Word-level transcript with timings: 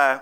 Uh, 0.00 0.20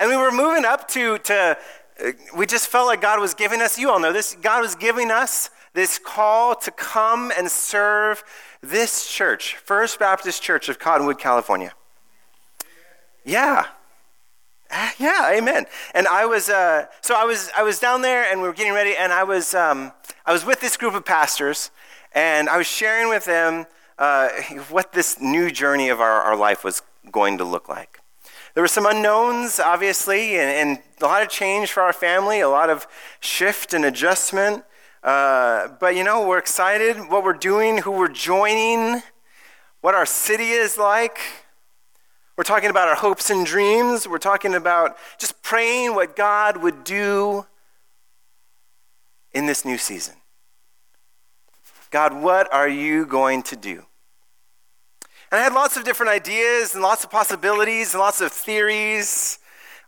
and 0.00 0.08
we 0.08 0.16
were 0.16 0.32
moving 0.32 0.64
up 0.64 0.88
to, 0.88 1.18
to 1.18 1.58
uh, 2.02 2.12
we 2.34 2.46
just 2.46 2.68
felt 2.68 2.86
like 2.86 3.02
God 3.02 3.20
was 3.20 3.34
giving 3.34 3.60
us, 3.60 3.78
you 3.78 3.90
all 3.90 4.00
know 4.00 4.10
this, 4.10 4.34
God 4.40 4.62
was 4.62 4.74
giving 4.74 5.10
us 5.10 5.50
this 5.74 5.98
call 5.98 6.54
to 6.54 6.70
come 6.70 7.30
and 7.36 7.50
serve 7.50 8.24
this 8.62 9.06
church, 9.06 9.56
First 9.56 9.98
Baptist 9.98 10.42
Church 10.42 10.70
of 10.70 10.78
Cottonwood, 10.78 11.18
California. 11.18 11.72
Yeah. 13.22 13.66
Ah, 14.70 14.94
yeah, 14.98 15.30
amen. 15.36 15.66
And 15.92 16.06
I 16.08 16.24
was, 16.24 16.48
uh, 16.48 16.86
so 17.02 17.14
I 17.14 17.24
was, 17.24 17.50
I 17.54 17.62
was 17.62 17.78
down 17.78 18.00
there 18.00 18.24
and 18.30 18.40
we 18.40 18.48
were 18.48 18.54
getting 18.54 18.72
ready, 18.72 18.96
and 18.96 19.12
I 19.12 19.24
was, 19.24 19.54
um, 19.54 19.92
I 20.24 20.32
was 20.32 20.46
with 20.46 20.60
this 20.60 20.78
group 20.78 20.94
of 20.94 21.04
pastors, 21.04 21.70
and 22.12 22.48
I 22.48 22.56
was 22.56 22.66
sharing 22.66 23.10
with 23.10 23.26
them 23.26 23.66
uh, 23.98 24.28
what 24.70 24.92
this 24.92 25.20
new 25.20 25.50
journey 25.50 25.90
of 25.90 26.00
our, 26.00 26.22
our 26.22 26.36
life 26.36 26.64
was 26.64 26.80
going 27.12 27.36
to 27.36 27.44
look 27.44 27.68
like. 27.68 27.97
There 28.58 28.64
were 28.64 28.66
some 28.66 28.86
unknowns, 28.86 29.60
obviously, 29.60 30.34
and, 30.34 30.50
and 30.50 30.78
a 31.00 31.04
lot 31.04 31.22
of 31.22 31.28
change 31.28 31.70
for 31.70 31.80
our 31.80 31.92
family, 31.92 32.40
a 32.40 32.48
lot 32.48 32.70
of 32.70 32.88
shift 33.20 33.72
and 33.72 33.84
adjustment. 33.84 34.64
Uh, 35.00 35.68
but 35.78 35.94
you 35.94 36.02
know, 36.02 36.26
we're 36.26 36.38
excited 36.38 36.96
what 37.08 37.22
we're 37.22 37.34
doing, 37.34 37.78
who 37.78 37.92
we're 37.92 38.08
joining, 38.08 39.00
what 39.80 39.94
our 39.94 40.04
city 40.04 40.50
is 40.50 40.76
like. 40.76 41.20
We're 42.36 42.42
talking 42.42 42.68
about 42.68 42.88
our 42.88 42.96
hopes 42.96 43.30
and 43.30 43.46
dreams. 43.46 44.08
We're 44.08 44.18
talking 44.18 44.56
about 44.56 44.96
just 45.18 45.40
praying 45.44 45.94
what 45.94 46.16
God 46.16 46.56
would 46.56 46.82
do 46.82 47.46
in 49.30 49.46
this 49.46 49.64
new 49.64 49.78
season. 49.78 50.16
God, 51.92 52.12
what 52.12 52.52
are 52.52 52.68
you 52.68 53.06
going 53.06 53.44
to 53.44 53.54
do? 53.54 53.84
And 55.30 55.40
I 55.40 55.42
had 55.42 55.52
lots 55.52 55.76
of 55.76 55.84
different 55.84 56.10
ideas 56.10 56.74
and 56.74 56.82
lots 56.82 57.04
of 57.04 57.10
possibilities 57.10 57.92
and 57.92 58.00
lots 58.00 58.20
of 58.20 58.32
theories 58.32 59.38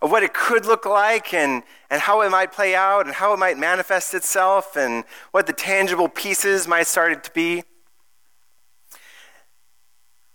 of 0.03 0.11
what 0.11 0.23
it 0.23 0.35
could 0.35 0.67
look 0.67 0.85
like 0.85 1.33
and, 1.33 1.63
and 1.91 2.03
how 2.03 2.21
it 2.23 2.31
might 2.31 2.53
play 2.53 2.75
out 2.75 3.07
and 3.07 3.15
how 3.15 3.33
it 3.33 3.39
might 3.39 3.59
manifest 3.59 4.15
itself 4.15 4.77
and 4.77 5.05
what 5.31 5.47
the 5.47 5.53
tangible 5.53 6.09
pieces 6.09 6.69
might 6.69 6.87
start 6.87 7.25
to 7.25 7.31
be. 7.33 7.63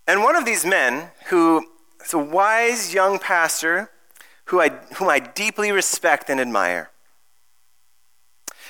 And 0.08 0.24
one 0.24 0.36
of 0.36 0.46
these 0.46 0.66
men, 0.66 1.10
who 1.28 1.66
is 2.04 2.14
a 2.14 2.20
wise 2.20 2.94
young 2.94 3.18
pastor 3.18 3.90
who 4.46 4.62
I, 4.62 4.70
whom 4.98 5.10
I 5.10 5.20
deeply 5.20 5.72
respect 5.72 6.30
and 6.30 6.40
admire, 6.40 6.92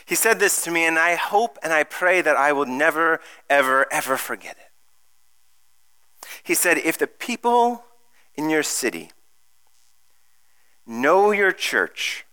he 0.06 0.16
said 0.16 0.40
this 0.40 0.64
to 0.64 0.72
me, 0.72 0.86
and 0.86 1.00
I 1.00 1.16
hope 1.16 1.58
and 1.64 1.74
I 1.74 1.84
pray 1.84 2.22
that 2.22 2.38
I 2.38 2.54
will 2.54 2.68
never, 2.68 3.20
ever, 3.50 3.92
ever 3.92 4.18
forget 4.18 4.56
it. 4.58 4.75
He 6.46 6.54
said, 6.54 6.78
If 6.78 7.00
the 7.00 7.08
people 7.08 7.84
in 8.36 8.52
your 8.52 8.62
city 8.62 9.10
know 10.86 11.32
your 11.32 11.52
church 11.52 12.24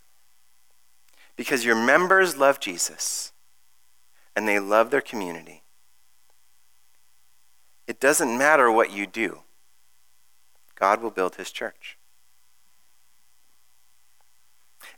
because 1.34 1.64
your 1.64 1.74
members 1.74 2.36
love 2.36 2.60
Jesus 2.60 3.32
and 4.36 4.46
they 4.46 4.60
love 4.60 4.90
their 4.90 5.00
community, 5.00 5.62
it 7.86 8.00
doesn't 8.00 8.36
matter 8.36 8.70
what 8.70 8.92
you 8.92 9.06
do, 9.06 9.40
God 10.74 11.00
will 11.00 11.10
build 11.10 11.36
his 11.36 11.50
church. 11.50 11.96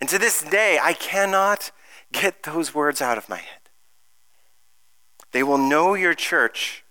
And 0.01 0.09
to 0.09 0.19
this 0.19 0.43
day, 0.43 0.81
I 0.83 0.93
cannot 0.93 1.71
get 2.11 2.43
those 2.43 2.75
words 2.75 3.01
out 3.01 3.17
of 3.17 3.29
my 3.29 3.37
head. 3.37 3.61
They 5.31 5.45
will 5.45 5.59
know 5.59 5.95
your 5.95 6.15
church 6.15 6.84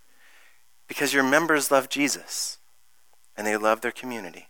because 0.93 1.11
your 1.11 1.23
members 1.23 1.71
love 1.71 1.89
Jesus 1.89 2.59
and 3.35 3.47
they 3.47 3.57
love 3.57 3.81
their 3.81 3.91
community. 3.91 4.47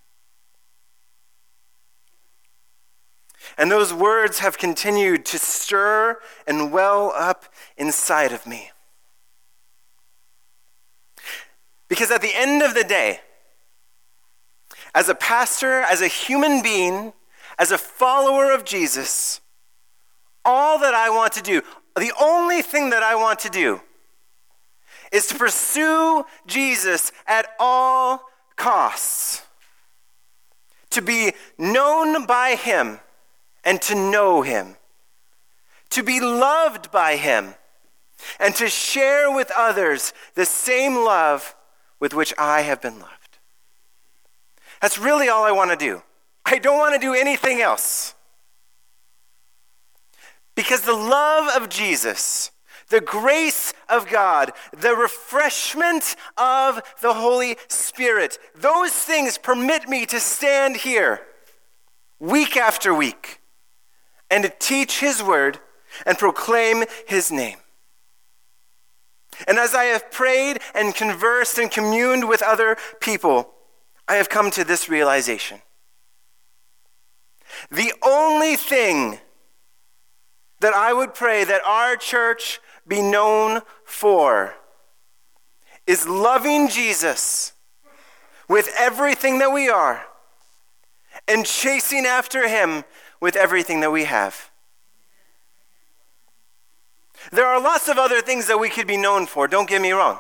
And 3.58 3.72
those 3.72 3.94
words 3.94 4.40
have 4.40 4.58
continued 4.58 5.24
to 5.28 5.40
stir 5.40 6.20
and 6.46 6.70
well 6.70 7.14
up 7.16 7.46
inside 7.78 8.34
of 8.34 8.46
me. 8.46 8.72
Because 11.88 12.12
at 12.12 12.22
the 12.22 12.36
end 12.36 12.62
of 12.62 12.74
the 12.74 12.84
day, 12.84 13.22
as 14.94 15.08
a 15.08 15.16
pastor, 15.16 15.80
as 15.80 16.02
a 16.02 16.10
human 16.10 16.62
being, 16.62 17.14
as 17.58 17.72
a 17.72 17.78
follower 17.78 18.52
of 18.52 18.66
Jesus, 18.66 19.40
all 20.44 20.78
that 20.80 20.94
I 20.94 21.10
want 21.10 21.32
to 21.34 21.42
do, 21.42 21.62
the 21.96 22.12
only 22.20 22.62
thing 22.62 22.90
that 22.90 23.02
I 23.02 23.16
want 23.16 23.40
to 23.40 23.50
do, 23.50 23.80
is 25.14 25.28
to 25.28 25.36
pursue 25.36 26.26
Jesus 26.48 27.12
at 27.28 27.48
all 27.60 28.24
costs, 28.58 29.44
to 30.90 31.02
be 31.02 31.34
known 31.58 32.26
by 32.26 32.56
Him 32.56 33.00
and 33.64 33.82
to 33.84 33.96
know 33.96 34.42
Him, 34.42 34.76
to 35.92 36.04
be 36.04 36.20
loved 36.20 36.92
by 36.92 37.16
Him, 37.16 37.54
and 38.40 38.56
to 38.56 38.68
share 38.68 39.34
with 39.34 39.52
others 39.56 40.14
the 40.34 40.46
same 40.46 40.96
love 40.96 41.56
with 42.00 42.14
which 42.14 42.34
I 42.38 42.62
have 42.62 42.82
been 42.82 43.00
loved. 43.00 43.38
That's 44.82 44.98
really 44.98 45.30
all 45.30 45.44
I 45.44 45.52
want 45.52 45.72
to 45.72 45.78
do. 45.78 46.02
I 46.46 46.58
don't 46.58 46.80
want 46.80 46.94
to 46.96 47.00
do 47.00 47.14
anything 47.14 47.62
else. 47.62 48.16
Because 50.56 50.82
the 50.82 50.94
love 50.94 51.62
of 51.62 51.70
Jesus, 51.70 52.52
the 52.90 53.02
grace 53.02 53.74
of 53.90 54.08
God, 54.08 54.52
the 54.72 54.96
refreshment 54.96 56.16
of 56.38 56.82
the 57.02 57.14
Holy 57.14 57.58
Spirit, 57.68 58.38
those 58.56 58.92
things 58.92 59.38
permit 59.38 59.88
me 59.88 60.06
to 60.08 60.20
stand 60.20 60.78
here 60.78 61.22
week 62.20 62.56
after 62.58 62.94
week 62.94 63.42
and 64.30 64.44
to 64.44 64.54
teach 64.60 65.00
His 65.00 65.22
word 65.22 65.60
and 66.06 66.18
proclaim 66.18 66.86
His 67.08 67.32
name. 67.32 67.58
And 69.48 69.58
as 69.58 69.74
I 69.74 69.86
have 69.86 70.12
prayed 70.12 70.60
and 70.76 70.94
conversed 70.94 71.58
and 71.58 71.70
communed 71.70 72.28
with 72.28 72.42
other 72.42 72.78
people, 73.00 73.54
I 74.08 74.16
have 74.16 74.30
come 74.30 74.52
to 74.52 74.64
this 74.64 74.90
realization. 74.90 75.62
The 77.72 77.94
only 78.04 78.56
thing 78.56 79.20
that 80.60 80.74
I 80.74 80.94
would 80.94 81.14
pray 81.14 81.44
that 81.44 81.62
our 81.66 81.96
church 81.96 82.60
be 82.88 83.02
known 83.02 83.62
for 83.86 84.56
is 85.86 86.08
loving 86.08 86.70
Jesus 86.70 87.54
with 88.48 88.70
everything 88.78 89.40
that 89.40 89.52
we 89.52 89.70
are 89.70 90.06
and 91.28 91.46
chasing 91.46 92.06
after 92.06 92.48
him 92.48 92.84
with 93.20 93.36
everything 93.36 93.80
that 93.82 93.92
we 93.92 94.06
have. 94.06 94.50
There 97.32 97.46
are 97.46 97.62
lots 97.62 97.88
of 97.88 97.98
other 97.98 98.22
things 98.22 98.48
that 98.48 98.60
we 98.60 98.70
could 98.70 98.88
be 98.88 98.98
known 98.98 99.26
for, 99.26 99.48
don't 99.48 99.70
get 99.70 99.82
me 99.82 99.92
wrong. 99.92 100.20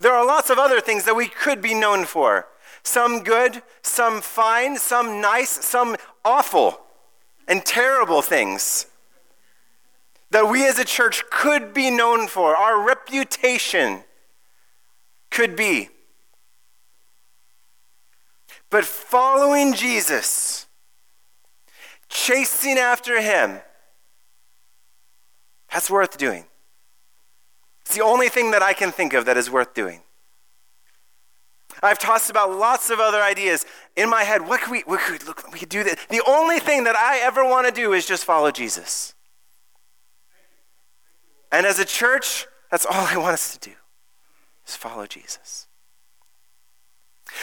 There 0.00 0.12
are 0.12 0.24
lots 0.24 0.48
of 0.48 0.58
other 0.58 0.80
things 0.80 1.04
that 1.04 1.16
we 1.16 1.28
could 1.28 1.60
be 1.60 1.74
known 1.74 2.04
for. 2.04 2.46
Some 2.82 3.24
good, 3.24 3.62
some 3.82 4.20
fine, 4.20 4.78
some 4.78 5.20
nice, 5.20 5.50
some 5.64 5.96
awful 6.24 6.80
and 7.48 7.64
terrible 7.64 8.22
things 8.22 8.86
that 10.30 10.50
we 10.50 10.66
as 10.66 10.78
a 10.78 10.84
church 10.84 11.24
could 11.30 11.72
be 11.72 11.90
known 11.90 12.28
for, 12.28 12.54
our 12.54 12.84
reputation 12.84 14.04
could 15.30 15.56
be. 15.56 15.88
But 18.70 18.84
following 18.84 19.72
Jesus, 19.72 20.66
chasing 22.08 22.76
after 22.76 23.20
him, 23.20 23.60
that's 25.72 25.90
worth 25.90 26.18
doing. 26.18 26.44
It's 27.82 27.94
the 27.94 28.02
only 28.02 28.28
thing 28.28 28.50
that 28.50 28.62
I 28.62 28.74
can 28.74 28.92
think 28.92 29.14
of 29.14 29.24
that 29.24 29.36
is 29.36 29.50
worth 29.50 29.72
doing. 29.72 30.02
I've 31.82 31.98
tossed 31.98 32.28
about 32.28 32.50
lots 32.50 32.90
of 32.90 32.98
other 32.98 33.22
ideas 33.22 33.64
in 33.96 34.10
my 34.10 34.24
head. 34.24 34.46
What 34.46 34.60
could 34.60 34.72
we, 34.72 34.80
what 34.80 35.00
could 35.00 35.22
we, 35.22 35.26
look, 35.26 35.50
we 35.52 35.58
could 35.58 35.68
do 35.68 35.84
this. 35.84 35.96
The 36.10 36.22
only 36.26 36.58
thing 36.58 36.84
that 36.84 36.96
I 36.96 37.18
ever 37.20 37.44
want 37.44 37.66
to 37.66 37.72
do 37.72 37.92
is 37.92 38.04
just 38.04 38.24
follow 38.24 38.50
Jesus. 38.50 39.14
And 41.50 41.66
as 41.66 41.78
a 41.78 41.84
church, 41.84 42.46
that's 42.70 42.86
all 42.86 43.06
I 43.06 43.16
want 43.16 43.34
us 43.34 43.56
to 43.56 43.70
do 43.70 43.76
is 44.66 44.76
follow 44.76 45.06
Jesus. 45.06 45.66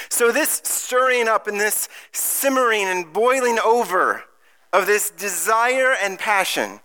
So, 0.09 0.31
this 0.31 0.61
stirring 0.63 1.27
up 1.27 1.47
and 1.47 1.59
this 1.59 1.87
simmering 2.11 2.85
and 2.85 3.11
boiling 3.13 3.59
over 3.63 4.23
of 4.73 4.87
this 4.87 5.09
desire 5.09 5.93
and 5.93 6.17
passion 6.17 6.79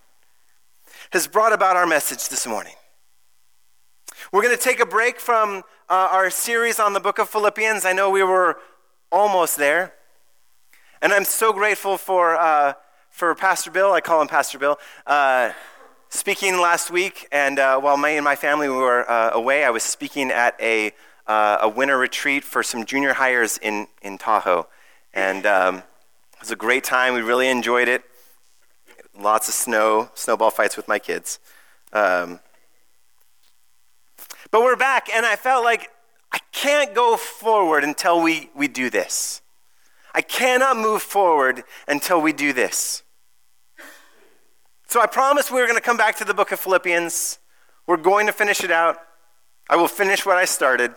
has 1.12 1.26
brought 1.26 1.52
about 1.52 1.76
our 1.76 1.87
message 1.87 2.28
this 2.28 2.46
morning. 2.46 2.75
We're 4.32 4.43
going 4.43 4.56
to 4.56 4.62
take 4.62 4.81
a 4.81 4.87
break 4.87 5.19
from 5.19 5.62
uh, 5.88 6.08
our 6.11 6.31
series 6.31 6.78
on 6.78 6.93
the 6.93 7.00
book 7.00 7.19
of 7.19 7.28
Philippians. 7.28 7.84
I 7.84 7.93
know 7.93 8.11
we 8.11 8.22
were 8.22 8.58
almost 9.11 9.56
there. 9.56 9.94
And 11.02 11.12
I'm 11.12 11.25
so 11.25 11.52
grateful 11.52 11.96
for, 11.96 12.37
uh, 12.37 12.75
for 13.08 13.34
Pastor 13.34 13.70
Bill. 13.70 13.93
I 13.93 14.00
call 14.00 14.20
him 14.20 14.28
Pastor 14.28 14.58
Bill. 14.58 14.78
Uh, 15.06 15.50
speaking 16.10 16.60
last 16.60 16.90
week, 16.90 17.26
and 17.32 17.58
uh, 17.58 17.80
while 17.80 17.96
me 17.96 18.16
and 18.16 18.24
my 18.24 18.36
family 18.36 18.68
were 18.68 19.08
uh, 19.10 19.30
away, 19.32 19.64
I 19.64 19.70
was 19.70 19.82
speaking 19.82 20.30
at 20.30 20.60
a, 20.60 20.92
uh, 21.26 21.58
a 21.62 21.68
winter 21.68 21.96
retreat 21.96 22.44
for 22.44 22.62
some 22.62 22.84
junior 22.84 23.14
highers 23.14 23.58
in, 23.62 23.86
in 24.02 24.18
Tahoe. 24.18 24.66
And 25.14 25.46
um, 25.46 25.76
It 25.76 26.40
was 26.40 26.50
a 26.50 26.56
great 26.56 26.84
time. 26.84 27.14
We 27.14 27.20
really 27.20 27.48
enjoyed 27.48 27.86
it. 27.88 28.02
Lots 29.18 29.48
of 29.48 29.54
snow, 29.54 30.10
snowball 30.14 30.50
fights 30.50 30.76
with 30.76 30.88
my 30.88 30.98
kids. 30.98 31.38
Um, 31.92 32.40
but 34.50 34.62
we're 34.62 34.76
back, 34.76 35.08
and 35.12 35.24
I 35.24 35.36
felt 35.36 35.64
like 35.64 35.90
I 36.32 36.38
can't 36.50 36.94
go 36.94 37.16
forward 37.16 37.84
until 37.84 38.22
we, 38.22 38.50
we 38.54 38.68
do 38.68 38.90
this. 38.90 39.42
I 40.12 40.22
cannot 40.22 40.76
move 40.76 41.02
forward 41.02 41.62
until 41.86 42.20
we 42.20 42.32
do 42.32 42.52
this. 42.52 43.02
So 44.90 45.00
I 45.00 45.06
promised 45.06 45.52
we 45.52 45.60
were 45.60 45.69
going 45.69 45.78
to 45.78 45.84
come 45.84 45.96
back 45.96 46.16
to 46.16 46.25
the 46.25 46.34
book 46.34 46.50
of 46.50 46.58
Philippians. 46.58 47.38
We're 47.87 47.96
going 47.96 48.26
to 48.26 48.32
finish 48.32 48.64
it 48.64 48.72
out. 48.72 48.98
I 49.69 49.76
will 49.76 49.87
finish 49.87 50.26
what 50.26 50.37
I 50.37 50.44
started. 50.44 50.92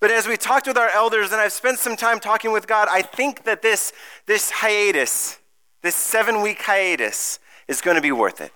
But 0.00 0.10
as 0.10 0.28
we 0.28 0.36
talked 0.36 0.66
with 0.66 0.76
our 0.76 0.90
elders 0.90 1.32
and 1.32 1.40
I've 1.40 1.54
spent 1.54 1.78
some 1.78 1.96
time 1.96 2.20
talking 2.20 2.52
with 2.52 2.66
God, 2.66 2.88
I 2.90 3.00
think 3.00 3.44
that 3.44 3.62
this, 3.62 3.94
this 4.26 4.50
hiatus, 4.50 5.38
this 5.80 5.94
seven 5.94 6.42
week 6.42 6.60
hiatus, 6.60 7.38
is 7.66 7.80
going 7.80 7.96
to 7.96 8.02
be 8.02 8.12
worth 8.12 8.42
it. 8.42 8.52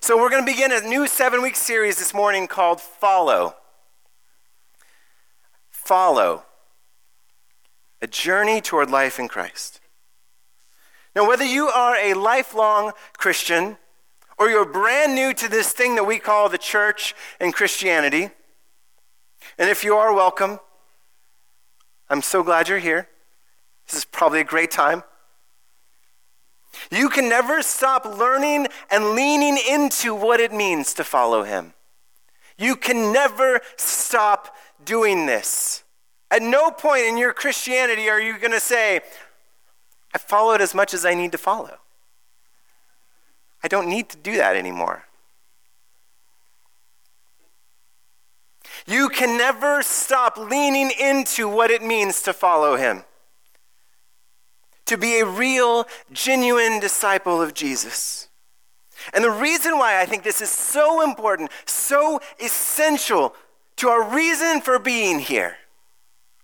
So 0.00 0.16
we're 0.16 0.30
going 0.30 0.44
to 0.44 0.52
begin 0.52 0.72
a 0.72 0.80
new 0.80 1.06
seven 1.06 1.40
week 1.40 1.54
series 1.54 1.98
this 1.98 2.12
morning 2.12 2.48
called 2.48 2.80
Follow. 2.80 3.54
Follow. 5.70 6.46
A 8.00 8.06
journey 8.06 8.60
toward 8.60 8.90
life 8.90 9.18
in 9.18 9.28
Christ. 9.28 9.80
Now, 11.16 11.26
whether 11.26 11.44
you 11.44 11.68
are 11.68 11.96
a 11.96 12.14
lifelong 12.14 12.92
Christian 13.16 13.76
or 14.38 14.48
you're 14.48 14.64
brand 14.64 15.14
new 15.14 15.34
to 15.34 15.48
this 15.48 15.72
thing 15.72 15.96
that 15.96 16.04
we 16.04 16.18
call 16.18 16.48
the 16.48 16.58
church 16.58 17.14
and 17.40 17.52
Christianity, 17.52 18.30
and 19.58 19.68
if 19.68 19.82
you 19.82 19.96
are 19.96 20.14
welcome, 20.14 20.60
I'm 22.08 22.22
so 22.22 22.42
glad 22.42 22.68
you're 22.68 22.78
here. 22.78 23.08
This 23.86 23.98
is 23.98 24.04
probably 24.04 24.40
a 24.40 24.44
great 24.44 24.70
time. 24.70 25.02
You 26.90 27.08
can 27.08 27.28
never 27.28 27.62
stop 27.62 28.04
learning 28.04 28.68
and 28.90 29.14
leaning 29.14 29.58
into 29.68 30.14
what 30.14 30.40
it 30.40 30.52
means 30.52 30.94
to 30.94 31.04
follow 31.04 31.42
Him. 31.42 31.74
You 32.56 32.76
can 32.76 33.12
never 33.12 33.60
stop 33.76 34.54
doing 34.84 35.26
this. 35.26 35.84
At 36.30 36.42
no 36.42 36.70
point 36.70 37.04
in 37.04 37.16
your 37.16 37.32
Christianity 37.32 38.08
are 38.08 38.20
you 38.20 38.38
going 38.38 38.52
to 38.52 38.60
say, 38.60 39.00
I 40.14 40.18
followed 40.18 40.60
as 40.60 40.74
much 40.74 40.92
as 40.94 41.04
I 41.04 41.14
need 41.14 41.32
to 41.32 41.38
follow. 41.38 41.78
I 43.62 43.68
don't 43.68 43.88
need 43.88 44.08
to 44.10 44.16
do 44.16 44.36
that 44.36 44.56
anymore. 44.56 45.04
You 48.86 49.08
can 49.08 49.36
never 49.36 49.82
stop 49.82 50.36
leaning 50.36 50.90
into 50.98 51.48
what 51.48 51.70
it 51.70 51.82
means 51.82 52.22
to 52.22 52.32
follow 52.32 52.76
him. 52.76 53.04
To 54.86 54.96
be 54.96 55.20
a 55.20 55.26
real, 55.26 55.86
genuine 56.12 56.80
disciple 56.80 57.42
of 57.42 57.52
Jesus. 57.52 58.28
And 59.12 59.22
the 59.22 59.30
reason 59.30 59.78
why 59.78 60.00
I 60.00 60.06
think 60.06 60.22
this 60.22 60.40
is 60.40 60.50
so 60.50 61.02
important, 61.02 61.50
so 61.66 62.20
essential 62.42 63.34
to 63.76 63.88
our 63.88 64.02
reason 64.02 64.60
for 64.60 64.78
being 64.78 65.18
here, 65.18 65.56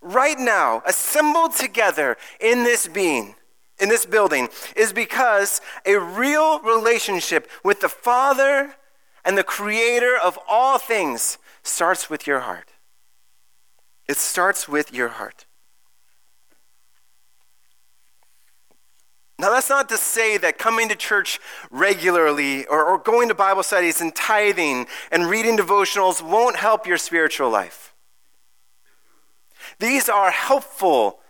right 0.04 0.38
now, 0.38 0.82
assembled 0.86 1.54
together 1.54 2.16
in 2.38 2.62
this 2.62 2.86
being, 2.86 3.34
in 3.80 3.88
this 3.88 4.06
building, 4.06 4.48
is 4.76 4.92
because 4.92 5.60
a 5.84 5.98
real 5.98 6.60
relationship 6.60 7.50
with 7.64 7.80
the 7.80 7.88
Father 7.88 8.76
and 9.24 9.36
the 9.36 9.42
Creator 9.42 10.16
of 10.22 10.38
all 10.46 10.78
things 10.78 11.38
starts 11.62 12.08
with 12.08 12.26
your 12.26 12.40
heart. 12.40 12.70
It 14.06 14.18
starts 14.18 14.68
with 14.68 14.92
your 14.92 15.08
heart. 15.08 15.46
Now, 19.38 19.50
that's 19.50 19.68
not 19.68 19.88
to 19.88 19.98
say 19.98 20.38
that 20.38 20.58
coming 20.58 20.88
to 20.90 20.94
church 20.94 21.40
regularly 21.70 22.66
or, 22.66 22.84
or, 22.84 22.98
going 22.98 23.28
to 23.28 23.34
Bible 23.34 23.64
studies 23.64 24.00
and 24.00 24.14
tithing 24.14 24.86
and 25.10 25.26
reading 25.26 25.58
devotionals 25.58 26.22
won't 26.22 26.56
help 26.56 26.86
your 26.86 26.98
spiritual 26.98 27.50
life. 27.50 27.93
These 29.78 30.08
are 30.08 30.30
helpful 30.30 31.20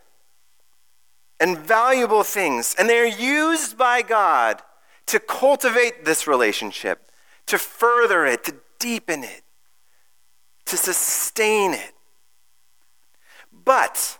and 1.41 1.59
valuable 1.59 2.23
things, 2.23 2.75
and 2.79 2.89
they're 2.89 3.07
used 3.07 3.77
by 3.77 4.03
God 4.03 4.63
to 5.07 5.19
cultivate 5.19 6.05
this 6.05 6.27
relationship, 6.27 7.11
to 7.47 7.59
further 7.59 8.25
it, 8.25 8.45
to 8.45 8.55
deepen 8.79 9.25
it 9.25 9.45
to 10.67 10.77
sustain 10.77 11.73
it. 11.73 11.93
But 13.53 14.19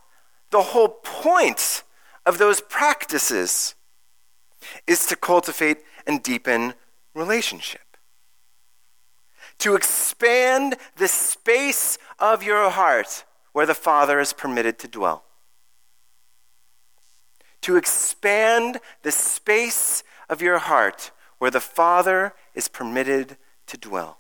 the 0.51 0.63
whole 0.63 0.89
point 0.89 1.83
of 2.27 2.39
those 2.39 2.61
practices 2.61 3.75
is 4.87 5.07
to 5.07 5.17
cultivate 5.17 5.79
and 6.07 6.23
deepen 6.23 6.75
relationship. 7.15 7.81
To 9.59 9.75
expand 9.75 10.77
the 10.97 11.09
space 11.09 11.99
of 12.19 12.43
your 12.43 12.71
heart 12.71 13.25
where 13.55 13.67
the 13.67 13.75
Father 13.75 14.19
is 14.19 14.33
permitted 14.33 14.79
to 14.81 14.89
dwell. 14.89 15.23
To 17.63 17.77
expand 17.77 18.81
the 19.03 19.13
space 19.13 20.03
of 20.29 20.43
your 20.43 20.59
heart 20.59 21.13
where 21.39 21.53
the 21.53 21.61
Father 21.61 22.35
is 22.55 22.67
permitted 22.67 23.37
to 23.69 23.79
dwell. 23.79 24.19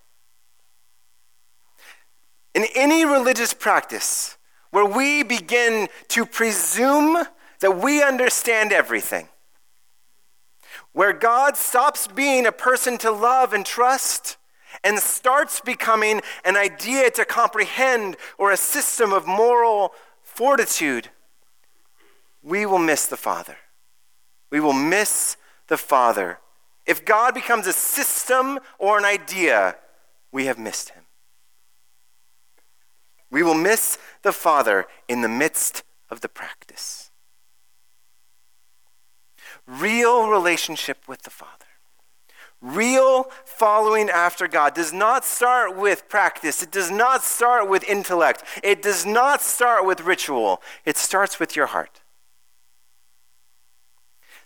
In 2.54 2.64
any 2.76 3.04
religious 3.04 3.52
practice 3.52 4.38
where 4.70 4.84
we 4.84 5.24
begin 5.24 5.88
to 6.08 6.24
presume 6.24 7.24
that 7.58 7.82
we 7.82 8.02
understand 8.02 8.72
everything, 8.72 9.28
where 10.92 11.12
God 11.12 11.56
stops 11.56 12.06
being 12.06 12.46
a 12.46 12.52
person 12.52 12.98
to 12.98 13.10
love 13.10 13.52
and 13.52 13.66
trust 13.66 14.36
and 14.84 14.98
starts 14.98 15.60
becoming 15.60 16.20
an 16.44 16.56
idea 16.56 17.10
to 17.10 17.24
comprehend 17.24 18.16
or 18.38 18.52
a 18.52 18.56
system 18.56 19.12
of 19.12 19.26
moral 19.26 19.92
fortitude, 20.22 21.08
we 22.42 22.66
will 22.66 22.78
miss 22.78 23.06
the 23.06 23.16
Father. 23.16 23.56
We 24.50 24.60
will 24.60 24.74
miss 24.74 25.36
the 25.68 25.78
Father. 25.78 26.38
If 26.86 27.04
God 27.04 27.34
becomes 27.34 27.66
a 27.66 27.72
system 27.72 28.60
or 28.78 28.98
an 28.98 29.04
idea, 29.06 29.76
we 30.30 30.44
have 30.44 30.58
missed 30.58 30.90
him. 30.90 31.04
We 33.30 33.42
will 33.42 33.54
miss 33.54 33.98
the 34.22 34.32
Father 34.32 34.86
in 35.08 35.22
the 35.22 35.28
midst 35.28 35.82
of 36.10 36.20
the 36.20 36.28
practice. 36.28 37.10
Real 39.66 40.28
relationship 40.28 41.08
with 41.08 41.22
the 41.22 41.30
Father. 41.30 41.64
Real 42.64 43.24
following 43.44 44.08
after 44.08 44.48
God 44.48 44.72
does 44.72 44.90
not 44.90 45.22
start 45.22 45.76
with 45.76 46.08
practice. 46.08 46.62
It 46.62 46.72
does 46.72 46.90
not 46.90 47.22
start 47.22 47.68
with 47.68 47.84
intellect. 47.84 48.42
It 48.62 48.80
does 48.80 49.04
not 49.04 49.42
start 49.42 49.84
with 49.84 50.00
ritual. 50.00 50.62
It 50.86 50.96
starts 50.96 51.38
with 51.38 51.54
your 51.54 51.66
heart. 51.66 52.00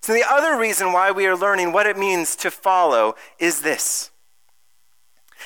So, 0.01 0.13
the 0.13 0.25
other 0.29 0.59
reason 0.59 0.93
why 0.93 1.13
we 1.13 1.29
are 1.29 1.37
learning 1.37 1.73
what 1.73 1.87
it 1.87 1.97
means 1.97 2.35
to 2.37 2.51
follow 2.51 3.15
is 3.39 3.63
this 3.63 4.11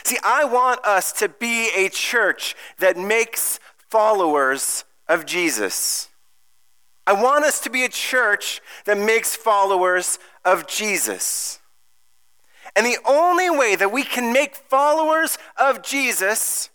See, 0.03 0.17
I 0.25 0.47
want 0.47 0.83
us 0.83 1.13
to 1.13 1.29
be 1.29 1.69
a 1.77 1.91
church 1.91 2.57
that 2.79 2.97
makes 2.97 3.61
followers 3.91 4.87
of 5.09 5.27
Jesus. 5.27 6.09
I 7.07 7.13
want 7.13 7.45
us 7.45 7.61
to 7.61 7.71
be 7.71 7.85
a 7.85 7.91
church 7.91 8.63
that 8.87 8.97
makes 8.97 9.37
followers 9.37 10.19
of 10.43 10.67
Jesus. 10.67 11.59
And 12.75 12.87
the 12.87 12.99
only 13.07 13.51
way 13.51 13.77
that 13.77 13.93
we 13.93 14.03
can 14.03 14.33
make 14.33 14.57
followers 14.57 15.39
of 15.57 15.83
Jesus 15.83 16.71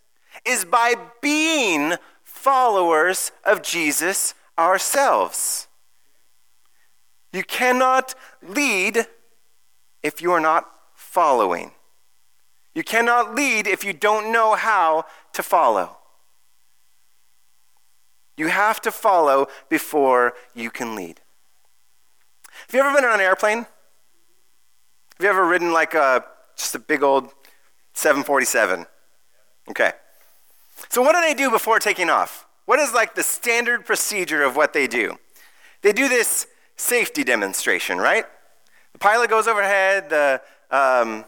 is 0.46 0.64
by 0.64 0.96
being 1.22 1.96
followers 2.24 3.32
of 3.44 3.64
Jesus 3.64 4.36
ourselves. 4.58 5.68
You 7.34 7.44
cannot 7.44 8.16
lead 8.42 9.08
if 10.04 10.22
you 10.22 10.32
are 10.32 10.40
not 10.40 10.70
following. 10.94 11.72
You 12.74 12.84
cannot 12.84 13.34
lead 13.34 13.66
if 13.66 13.84
you 13.84 13.92
don't 13.92 14.32
know 14.32 14.54
how 14.56 15.06
to 15.34 15.42
follow. 15.42 15.98
You 18.38 18.48
have 18.48 18.80
to 18.82 18.92
follow 18.92 19.48
before 19.68 20.34
you 20.54 20.70
can 20.70 20.96
lead. 20.96 21.22
Have 22.68 22.74
you 22.74 22.80
ever 22.80 22.96
been 22.96 23.04
on 23.04 23.16
an 23.16 23.22
airplane? 23.22 23.66
Have 25.18 25.24
you 25.24 25.30
ever 25.32 25.48
ridden 25.48 25.74
like 25.74 25.96
a 25.96 26.24
just 26.56 26.76
a 26.76 26.80
big 26.80 27.02
old 27.02 27.32
747? 27.94 28.86
Okay. 29.68 29.94
So 30.90 31.02
what 31.02 31.16
do 31.16 31.22
they 31.22 31.34
do 31.34 31.50
before 31.50 31.80
taking 31.80 32.08
off? 32.08 32.46
What 32.66 32.78
is 32.78 32.94
like 32.94 33.16
the 33.16 33.24
standard 33.24 33.84
procedure 33.84 34.44
of 34.44 34.56
what 34.56 34.74
they 34.74 34.86
do? 34.86 35.18
They 35.82 35.92
do 35.92 36.08
this 36.08 36.46
safety 36.76 37.24
demonstration, 37.24 37.98
right? 37.98 38.26
The 38.94 39.00
pilot 39.00 39.32
goes 39.32 39.48
overhead, 39.48 40.12
the, 40.12 40.40
um, 40.70 41.26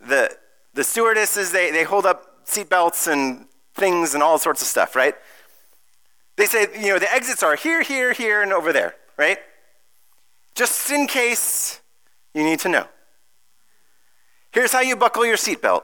the, 0.00 0.34
the 0.72 0.82
stewardesses, 0.82 1.52
they, 1.52 1.70
they 1.70 1.84
hold 1.84 2.06
up 2.06 2.46
seatbelts 2.46 3.06
and 3.06 3.44
things 3.74 4.14
and 4.14 4.22
all 4.22 4.38
sorts 4.38 4.62
of 4.62 4.68
stuff, 4.68 4.96
right? 4.96 5.14
They 6.36 6.46
say, 6.46 6.68
you 6.80 6.88
know, 6.88 6.98
the 6.98 7.12
exits 7.12 7.42
are 7.42 7.54
here, 7.54 7.82
here, 7.82 8.14
here, 8.14 8.40
and 8.40 8.50
over 8.50 8.72
there, 8.72 8.94
right? 9.18 9.38
Just 10.54 10.90
in 10.90 11.06
case 11.06 11.82
you 12.32 12.42
need 12.42 12.60
to 12.60 12.70
know. 12.70 12.86
Here's 14.56 14.72
how 14.72 14.80
you 14.80 14.96
buckle 14.96 15.26
your 15.26 15.36
seatbelt. 15.36 15.82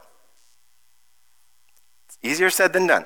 It's 2.07 2.17
easier 2.23 2.49
said 2.49 2.73
than 2.73 2.87
done. 2.87 3.05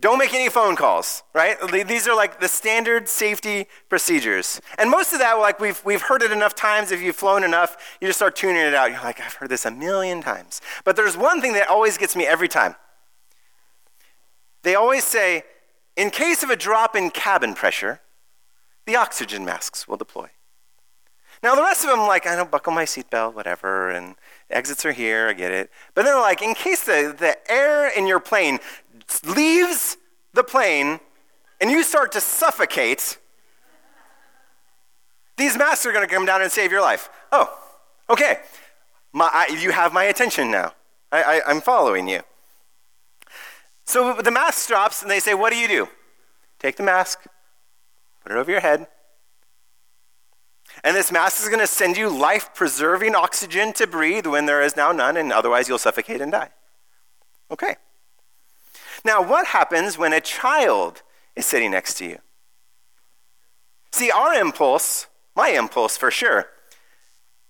Don't 0.00 0.16
make 0.16 0.32
any 0.32 0.48
phone 0.48 0.76
calls, 0.76 1.22
right? 1.34 1.58
These 1.86 2.08
are 2.08 2.16
like 2.16 2.40
the 2.40 2.48
standard 2.48 3.06
safety 3.06 3.66
procedures. 3.90 4.62
And 4.78 4.90
most 4.90 5.12
of 5.12 5.18
that, 5.18 5.34
like 5.34 5.60
we've, 5.60 5.84
we've 5.84 6.00
heard 6.00 6.22
it 6.22 6.32
enough 6.32 6.54
times. 6.54 6.90
If 6.90 7.02
you've 7.02 7.16
flown 7.16 7.44
enough, 7.44 7.76
you 8.00 8.08
just 8.08 8.18
start 8.18 8.34
tuning 8.34 8.62
it 8.62 8.72
out. 8.72 8.90
You're 8.90 9.02
like, 9.02 9.20
I've 9.20 9.34
heard 9.34 9.50
this 9.50 9.66
a 9.66 9.70
million 9.70 10.22
times. 10.22 10.62
But 10.86 10.96
there's 10.96 11.18
one 11.18 11.42
thing 11.42 11.52
that 11.52 11.68
always 11.68 11.98
gets 11.98 12.16
me 12.16 12.24
every 12.24 12.48
time. 12.48 12.76
They 14.62 14.74
always 14.74 15.04
say, 15.04 15.42
in 15.98 16.08
case 16.08 16.42
of 16.42 16.48
a 16.48 16.56
drop 16.56 16.96
in 16.96 17.10
cabin 17.10 17.52
pressure, 17.52 18.00
the 18.86 18.96
oxygen 18.96 19.44
masks 19.44 19.86
will 19.86 19.98
deploy. 19.98 20.30
Now, 21.42 21.54
the 21.54 21.62
rest 21.62 21.84
of 21.84 21.90
them, 21.90 22.00
like, 22.00 22.26
I 22.26 22.34
don't 22.34 22.50
buckle 22.50 22.72
my 22.72 22.84
seatbelt, 22.84 23.34
whatever, 23.34 23.90
and 23.90 24.14
exits 24.50 24.84
are 24.84 24.92
here, 24.92 25.28
I 25.28 25.32
get 25.32 25.52
it. 25.52 25.70
But 25.94 26.04
then, 26.04 26.18
like, 26.20 26.42
in 26.42 26.54
case 26.54 26.84
the, 26.84 27.14
the 27.16 27.36
air 27.50 27.88
in 27.88 28.06
your 28.06 28.20
plane 28.20 28.58
leaves 29.24 29.96
the 30.32 30.44
plane 30.44 31.00
and 31.60 31.70
you 31.70 31.82
start 31.82 32.12
to 32.12 32.20
suffocate, 32.20 33.18
these 35.36 35.56
masks 35.56 35.84
are 35.86 35.92
going 35.92 36.06
to 36.06 36.12
come 36.12 36.26
down 36.26 36.42
and 36.42 36.50
save 36.50 36.70
your 36.70 36.80
life. 36.80 37.10
Oh, 37.32 37.58
okay. 38.08 38.38
My, 39.12 39.28
I, 39.32 39.56
you 39.60 39.70
have 39.70 39.92
my 39.92 40.04
attention 40.04 40.50
now. 40.50 40.74
I, 41.12 41.22
I, 41.22 41.40
I'm 41.46 41.60
following 41.60 42.08
you. 42.08 42.20
So 43.84 44.20
the 44.20 44.30
mask 44.30 44.68
drops, 44.68 45.02
and 45.02 45.10
they 45.10 45.20
say, 45.20 45.34
What 45.34 45.52
do 45.52 45.58
you 45.58 45.68
do? 45.68 45.88
Take 46.58 46.76
the 46.76 46.82
mask, 46.82 47.20
put 48.22 48.32
it 48.32 48.38
over 48.38 48.50
your 48.50 48.60
head. 48.60 48.86
And 50.86 50.94
this 50.94 51.10
mask 51.10 51.42
is 51.42 51.48
going 51.48 51.58
to 51.58 51.66
send 51.66 51.96
you 51.96 52.08
life 52.08 52.54
preserving 52.54 53.16
oxygen 53.16 53.72
to 53.72 53.88
breathe 53.88 54.24
when 54.24 54.46
there 54.46 54.62
is 54.62 54.76
now 54.76 54.92
none, 54.92 55.16
and 55.16 55.32
otherwise 55.32 55.68
you'll 55.68 55.78
suffocate 55.78 56.20
and 56.20 56.30
die. 56.30 56.50
Okay. 57.50 57.74
Now, 59.04 59.20
what 59.20 59.48
happens 59.48 59.98
when 59.98 60.12
a 60.12 60.20
child 60.20 61.02
is 61.34 61.44
sitting 61.44 61.72
next 61.72 61.94
to 61.94 62.04
you? 62.04 62.18
See, 63.90 64.12
our 64.12 64.32
impulse, 64.34 65.08
my 65.34 65.48
impulse 65.48 65.96
for 65.96 66.12
sure, 66.12 66.50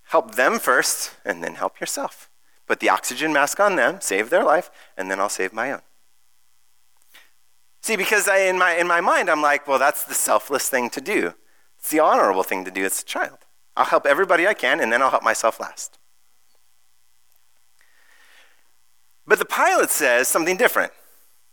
help 0.04 0.36
them 0.36 0.58
first 0.58 1.12
and 1.22 1.44
then 1.44 1.56
help 1.56 1.78
yourself. 1.78 2.30
Put 2.66 2.80
the 2.80 2.88
oxygen 2.88 3.34
mask 3.34 3.60
on 3.60 3.76
them, 3.76 3.98
save 4.00 4.30
their 4.30 4.44
life, 4.44 4.70
and 4.96 5.10
then 5.10 5.20
I'll 5.20 5.28
save 5.28 5.52
my 5.52 5.72
own. 5.72 5.82
See, 7.82 7.96
because 7.96 8.28
I, 8.28 8.38
in, 8.38 8.56
my, 8.56 8.76
in 8.76 8.86
my 8.86 9.02
mind, 9.02 9.28
I'm 9.28 9.42
like, 9.42 9.68
well, 9.68 9.78
that's 9.78 10.04
the 10.04 10.14
selfless 10.14 10.70
thing 10.70 10.88
to 10.88 11.02
do. 11.02 11.34
It's 11.86 11.92
the 11.92 12.00
honorable 12.00 12.42
thing 12.42 12.64
to 12.64 12.72
do 12.72 12.84
as 12.84 13.00
a 13.00 13.04
child. 13.04 13.38
I'll 13.76 13.84
help 13.84 14.06
everybody 14.06 14.44
I 14.44 14.54
can, 14.54 14.80
and 14.80 14.92
then 14.92 15.00
I'll 15.00 15.10
help 15.10 15.22
myself 15.22 15.60
last. 15.60 16.00
But 19.24 19.38
the 19.38 19.44
pilot 19.44 19.90
says 19.90 20.26
something 20.26 20.56
different. 20.56 20.90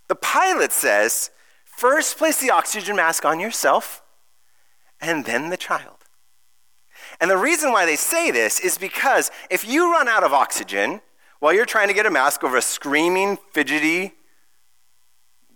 The 0.08 0.16
pilot 0.16 0.72
says, 0.72 1.30
first 1.66 2.18
place 2.18 2.42
the 2.42 2.50
oxygen 2.50 2.96
mask 2.96 3.26
on 3.26 3.40
yourself, 3.40 4.02
and 5.00 5.24
then 5.26 5.52
the 5.52 5.56
child. 5.56 5.98
And 7.22 7.30
the 7.30 7.38
reason 7.38 7.72
why 7.72 7.86
they 7.86 7.96
say 7.96 8.32
this 8.32 8.60
is 8.60 8.80
because 8.80 9.30
if 9.52 9.64
you 9.64 9.92
run 9.92 10.08
out 10.08 10.24
of 10.24 10.34
oxygen 10.34 11.02
while 11.42 11.54
you're 11.54 11.64
trying 11.64 11.90
to 11.90 11.94
get 11.94 12.08
a 12.08 12.10
mask 12.10 12.44
over 12.44 12.58
a 12.58 12.62
screaming, 12.64 13.38
fidgety, 13.52 14.16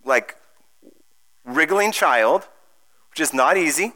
like 0.06 0.36
wriggling 1.44 1.92
child, 1.92 2.48
which 3.10 3.22
is 3.22 3.34
not 3.34 3.58
easy, 3.58 3.94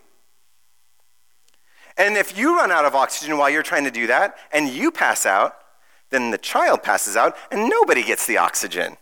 and 1.98 2.16
if 2.16 2.38
you 2.38 2.56
run 2.56 2.72
out 2.72 2.86
of 2.86 2.96
oxygen 2.96 3.38
while 3.38 3.50
you're 3.50 3.64
trying 3.64 3.84
to 3.84 3.92
do 3.92 4.08
that 4.08 4.38
and 4.52 4.70
you 4.70 4.92
pass 4.92 5.26
out, 5.26 5.58
then 6.10 6.32
the 6.32 6.38
child 6.38 6.84
passes 6.84 7.16
out 7.16 7.36
and 7.52 7.70
nobody 7.70 8.04
gets 8.04 8.26
the 8.26 8.38
oxygen. 8.38 8.98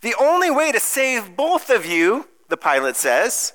The 0.00 0.14
only 0.20 0.50
way 0.50 0.70
to 0.70 0.78
save 0.78 1.36
both 1.36 1.70
of 1.70 1.84
you, 1.84 2.28
the 2.48 2.56
pilot 2.56 2.96
says, 2.96 3.54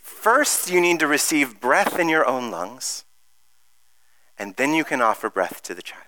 first 0.00 0.70
you 0.70 0.80
need 0.80 1.00
to 1.00 1.06
receive 1.06 1.60
breath 1.60 1.98
in 1.98 2.08
your 2.08 2.26
own 2.26 2.50
lungs, 2.50 3.04
and 4.38 4.54
then 4.56 4.72
you 4.72 4.84
can 4.84 5.02
offer 5.02 5.28
breath 5.28 5.62
to 5.62 5.74
the 5.74 5.82
child. 5.82 6.04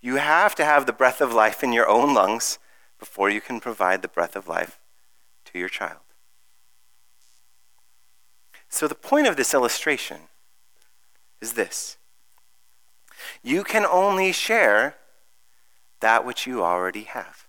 You 0.00 0.16
have 0.16 0.54
to 0.56 0.64
have 0.64 0.86
the 0.86 0.92
breath 0.92 1.20
of 1.20 1.32
life 1.32 1.62
in 1.62 1.72
your 1.72 1.88
own 1.88 2.14
lungs 2.14 2.58
before 2.98 3.30
you 3.30 3.40
can 3.40 3.60
provide 3.60 4.02
the 4.02 4.08
breath 4.08 4.34
of 4.34 4.48
life 4.48 4.80
to 5.46 5.58
your 5.58 5.68
child. 5.68 6.00
So, 8.68 8.86
the 8.86 8.94
point 8.94 9.26
of 9.26 9.36
this 9.36 9.54
illustration 9.54 10.18
is 11.40 11.54
this 11.54 11.96
you 13.42 13.64
can 13.64 13.84
only 13.84 14.32
share 14.32 14.96
that 16.00 16.24
which 16.24 16.46
you 16.46 16.62
already 16.62 17.02
have. 17.02 17.46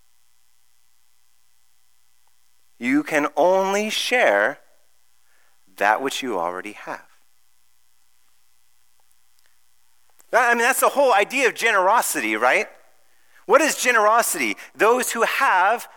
You 2.78 3.02
can 3.02 3.28
only 3.36 3.90
share 3.90 4.58
that 5.76 6.02
which 6.02 6.22
you 6.22 6.38
already 6.38 6.72
have. 6.72 7.06
I 10.32 10.54
mean, 10.54 10.62
that's 10.62 10.80
the 10.80 10.90
whole 10.90 11.12
idea 11.12 11.48
of 11.48 11.54
generosity, 11.54 12.36
right? 12.36 12.68
What 13.46 13.60
is 13.60 13.76
generosity? 13.76 14.56
Those 14.74 15.12
who 15.12 15.22
have, 15.22 15.88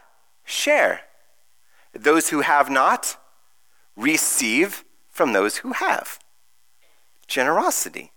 share. 0.44 1.02
Those 1.94 2.30
who 2.30 2.42
have 2.42 2.70
not, 2.70 3.18
receive 3.96 4.84
from 5.14 5.32
those 5.32 5.58
who 5.58 5.72
have. 5.72 6.20
Generosity. 7.28 8.12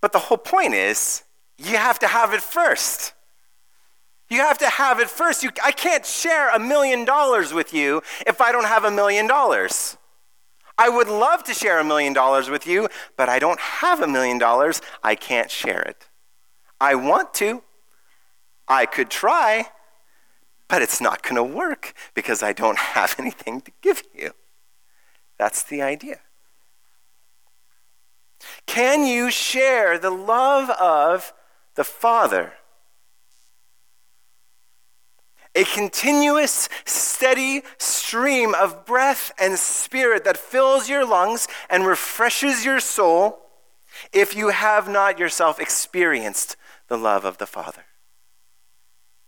But 0.00 0.12
the 0.12 0.18
whole 0.20 0.38
point 0.38 0.72
is, 0.72 1.24
you 1.58 1.76
have 1.76 1.98
to 1.98 2.06
have 2.06 2.32
it 2.32 2.40
first. 2.40 3.12
You 4.30 4.38
have 4.38 4.58
to 4.58 4.68
have 4.68 5.00
it 5.00 5.10
first. 5.10 5.42
You, 5.42 5.50
I 5.64 5.72
can't 5.72 6.06
share 6.06 6.48
a 6.54 6.58
million 6.58 7.04
dollars 7.04 7.52
with 7.52 7.74
you 7.74 8.02
if 8.26 8.40
I 8.40 8.52
don't 8.52 8.66
have 8.66 8.84
a 8.84 8.90
million 8.90 9.26
dollars. 9.26 9.98
I 10.78 10.88
would 10.88 11.08
love 11.08 11.42
to 11.44 11.54
share 11.54 11.78
a 11.78 11.84
million 11.84 12.12
dollars 12.12 12.50
with 12.50 12.66
you, 12.66 12.88
but 13.16 13.28
I 13.28 13.38
don't 13.38 13.60
have 13.60 14.00
a 14.00 14.06
million 14.06 14.38
dollars. 14.38 14.80
I 15.02 15.14
can't 15.14 15.50
share 15.50 15.82
it. 15.82 16.08
I 16.80 16.94
want 16.94 17.34
to. 17.34 17.62
I 18.68 18.84
could 18.84 19.10
try, 19.10 19.66
but 20.68 20.82
it's 20.82 21.00
not 21.00 21.22
going 21.22 21.36
to 21.36 21.42
work 21.42 21.94
because 22.14 22.42
I 22.42 22.52
don't 22.52 22.78
have 22.96 23.16
anything 23.18 23.60
to 23.62 23.72
give 23.82 24.02
you. 24.14 24.32
That's 25.38 25.62
the 25.62 25.82
idea. 25.82 26.20
Can 28.66 29.06
you 29.06 29.30
share 29.30 29.98
the 29.98 30.10
love 30.10 30.70
of 30.70 31.32
the 31.74 31.84
Father? 31.84 32.54
a 35.56 35.64
continuous, 35.64 36.68
steady 36.84 37.62
stream 37.78 38.54
of 38.54 38.84
breath 38.84 39.32
and 39.38 39.58
spirit 39.58 40.22
that 40.24 40.36
fills 40.36 40.88
your 40.88 41.04
lungs 41.04 41.48
and 41.70 41.86
refreshes 41.86 42.64
your 42.64 42.78
soul 42.78 43.38
if 44.12 44.36
you 44.36 44.50
have 44.50 44.86
not 44.86 45.18
yourself 45.18 45.58
experienced 45.58 46.56
the 46.88 46.98
love 46.98 47.24
of 47.24 47.38
the 47.38 47.46
Father? 47.46 47.86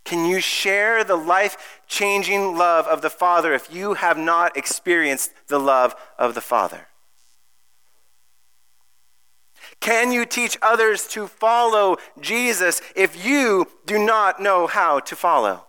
Can 0.09 0.25
you 0.25 0.39
share 0.39 1.03
the 1.03 1.15
life 1.15 1.81
changing 1.85 2.57
love 2.57 2.87
of 2.87 3.03
the 3.03 3.11
Father 3.11 3.53
if 3.53 3.71
you 3.71 3.93
have 3.93 4.17
not 4.17 4.57
experienced 4.57 5.31
the 5.49 5.59
love 5.59 5.95
of 6.17 6.33
the 6.33 6.41
Father? 6.41 6.87
Can 9.79 10.11
you 10.11 10.25
teach 10.25 10.57
others 10.63 11.05
to 11.09 11.27
follow 11.27 11.97
Jesus 12.19 12.81
if 12.95 13.23
you 13.23 13.67
do 13.85 14.03
not 14.03 14.41
know 14.41 14.65
how 14.65 14.99
to 14.99 15.15
follow? 15.15 15.67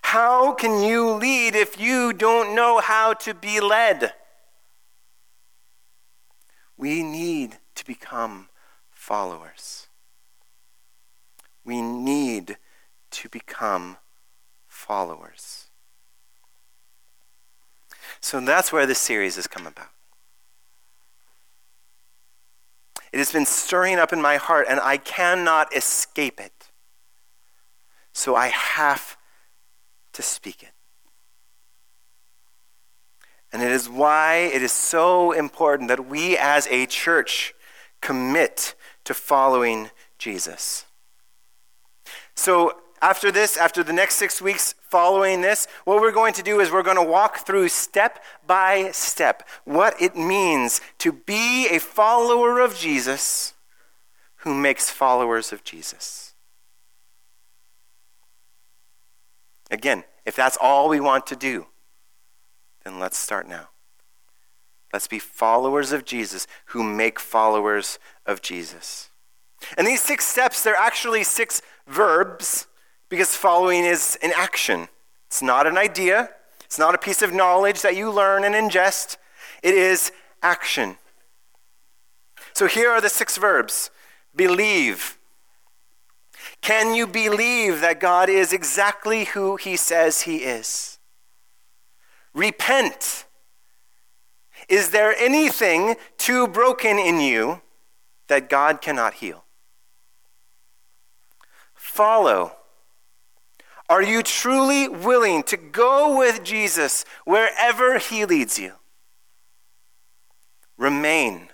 How 0.00 0.52
can 0.52 0.82
you 0.82 1.10
lead 1.10 1.54
if 1.54 1.78
you 1.78 2.14
don't 2.14 2.54
know 2.54 2.80
how 2.80 3.12
to 3.12 3.34
be 3.34 3.60
led? 3.60 4.14
We 6.78 7.02
need 7.02 7.58
to 7.74 7.84
become 7.84 8.48
followers. 8.90 9.88
We 11.68 11.82
need 11.82 12.56
to 13.10 13.28
become 13.28 13.98
followers. 14.66 15.66
So 18.20 18.40
that's 18.40 18.72
where 18.72 18.86
this 18.86 18.98
series 18.98 19.36
has 19.36 19.46
come 19.46 19.66
about. 19.66 19.90
It 23.12 23.18
has 23.18 23.30
been 23.30 23.44
stirring 23.44 23.98
up 23.98 24.14
in 24.14 24.22
my 24.22 24.38
heart, 24.38 24.66
and 24.66 24.80
I 24.80 24.96
cannot 24.96 25.76
escape 25.76 26.40
it. 26.40 26.70
So 28.14 28.34
I 28.34 28.46
have 28.46 29.18
to 30.14 30.22
speak 30.22 30.62
it. 30.62 30.72
And 33.52 33.60
it 33.60 33.70
is 33.70 33.90
why 33.90 34.36
it 34.54 34.62
is 34.62 34.72
so 34.72 35.32
important 35.32 35.88
that 35.88 36.06
we 36.06 36.34
as 36.38 36.66
a 36.68 36.86
church 36.86 37.52
commit 38.00 38.74
to 39.04 39.12
following 39.12 39.90
Jesus. 40.16 40.86
So, 42.38 42.76
after 43.02 43.32
this, 43.32 43.56
after 43.56 43.82
the 43.82 43.92
next 43.92 44.14
six 44.14 44.40
weeks 44.40 44.76
following 44.80 45.40
this, 45.40 45.66
what 45.84 46.00
we're 46.00 46.12
going 46.12 46.34
to 46.34 46.42
do 46.42 46.60
is 46.60 46.70
we're 46.70 46.84
going 46.84 46.96
to 46.96 47.02
walk 47.02 47.38
through 47.38 47.68
step 47.68 48.22
by 48.46 48.92
step 48.92 49.42
what 49.64 50.00
it 50.00 50.14
means 50.14 50.80
to 50.98 51.10
be 51.10 51.66
a 51.68 51.80
follower 51.80 52.60
of 52.60 52.76
Jesus 52.76 53.54
who 54.36 54.54
makes 54.54 54.88
followers 54.88 55.52
of 55.52 55.64
Jesus. 55.64 56.34
Again, 59.68 60.04
if 60.24 60.36
that's 60.36 60.58
all 60.60 60.88
we 60.88 61.00
want 61.00 61.26
to 61.26 61.36
do, 61.36 61.66
then 62.84 63.00
let's 63.00 63.18
start 63.18 63.48
now. 63.48 63.70
Let's 64.92 65.08
be 65.08 65.18
followers 65.18 65.90
of 65.90 66.04
Jesus 66.04 66.46
who 66.66 66.84
make 66.84 67.18
followers 67.18 67.98
of 68.24 68.42
Jesus. 68.42 69.10
And 69.76 69.86
these 69.86 70.00
six 70.00 70.24
steps, 70.24 70.62
they're 70.62 70.76
actually 70.76 71.24
six 71.24 71.62
verbs 71.88 72.66
because 73.08 73.34
following 73.34 73.84
is 73.84 74.18
an 74.22 74.32
action. 74.36 74.88
It's 75.26 75.42
not 75.42 75.66
an 75.66 75.76
idea, 75.76 76.30
it's 76.64 76.78
not 76.78 76.94
a 76.94 76.98
piece 76.98 77.22
of 77.22 77.32
knowledge 77.32 77.82
that 77.82 77.96
you 77.96 78.10
learn 78.10 78.44
and 78.44 78.54
ingest, 78.54 79.16
it 79.62 79.74
is 79.74 80.12
action. 80.42 80.96
So 82.52 82.66
here 82.66 82.90
are 82.90 83.00
the 83.00 83.08
six 83.08 83.36
verbs 83.36 83.90
believe. 84.34 85.18
Can 86.60 86.94
you 86.94 87.06
believe 87.06 87.80
that 87.80 88.00
God 88.00 88.28
is 88.28 88.52
exactly 88.52 89.26
who 89.26 89.56
he 89.56 89.76
says 89.76 90.22
he 90.22 90.38
is? 90.38 90.98
Repent. 92.34 93.26
Is 94.68 94.90
there 94.90 95.14
anything 95.16 95.96
too 96.16 96.46
broken 96.46 96.98
in 96.98 97.20
you 97.20 97.62
that 98.28 98.48
God 98.48 98.80
cannot 98.80 99.14
heal? 99.14 99.44
Follow. 101.98 102.52
Are 103.88 104.04
you 104.04 104.22
truly 104.22 104.86
willing 104.86 105.42
to 105.42 105.56
go 105.56 106.16
with 106.16 106.44
Jesus 106.44 107.04
wherever 107.24 107.98
he 107.98 108.24
leads 108.24 108.56
you? 108.56 108.74
Remain. 110.76 111.48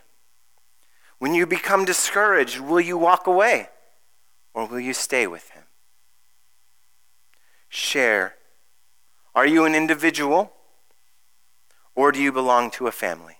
When 1.18 1.32
you 1.32 1.46
become 1.46 1.86
discouraged, 1.86 2.60
will 2.60 2.82
you 2.82 2.98
walk 2.98 3.26
away 3.26 3.70
or 4.52 4.66
will 4.66 4.80
you 4.80 4.92
stay 4.92 5.26
with 5.26 5.48
him? 5.48 5.62
Share. 7.70 8.34
Are 9.34 9.46
you 9.46 9.64
an 9.64 9.74
individual 9.74 10.52
or 11.94 12.12
do 12.12 12.20
you 12.20 12.32
belong 12.32 12.70
to 12.72 12.86
a 12.86 12.92
family? 12.92 13.38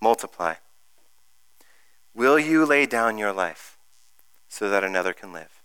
Multiply. 0.00 0.54
Will 2.12 2.40
you 2.40 2.66
lay 2.66 2.86
down 2.86 3.18
your 3.18 3.32
life 3.32 3.75
so 4.56 4.70
that 4.70 4.82
another 4.82 5.12
can 5.12 5.34
live? 5.34 5.60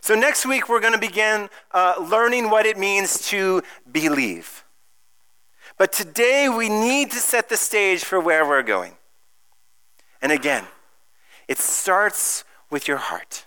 So, 0.00 0.16
next 0.16 0.44
week, 0.44 0.68
we're 0.68 0.80
going 0.80 0.94
to 0.94 0.98
begin 0.98 1.48
uh, 1.70 1.94
learning 2.10 2.50
what 2.50 2.66
it 2.66 2.76
means 2.76 3.24
to 3.28 3.62
believe. 3.90 4.64
But 5.78 5.92
today, 5.92 6.48
we 6.48 6.68
need 6.68 7.12
to 7.12 7.18
set 7.18 7.48
the 7.48 7.56
stage 7.56 8.02
for 8.04 8.18
where 8.18 8.44
we're 8.44 8.64
going. 8.64 8.96
And 10.20 10.32
again, 10.32 10.64
it 11.46 11.58
starts 11.58 12.42
with 12.68 12.88
your 12.88 12.96
heart. 12.96 13.46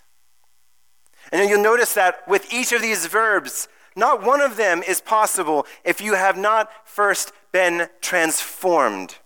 And 1.32 1.42
then 1.42 1.50
you'll 1.50 1.62
notice 1.62 1.94
that 1.96 2.26
with 2.30 2.54
each 2.54 2.72
of 2.72 2.82
these 2.82 3.06
verbs, 3.06 3.68
not 3.98 4.24
one 4.24 4.40
of 4.40 4.56
them 4.56 4.82
is 4.82 5.02
possible 5.02 5.66
if 5.84 6.00
you 6.00 6.14
have 6.14 6.38
not 6.38 6.70
first 6.88 7.34
been 7.52 7.90
transformed. 8.00 9.18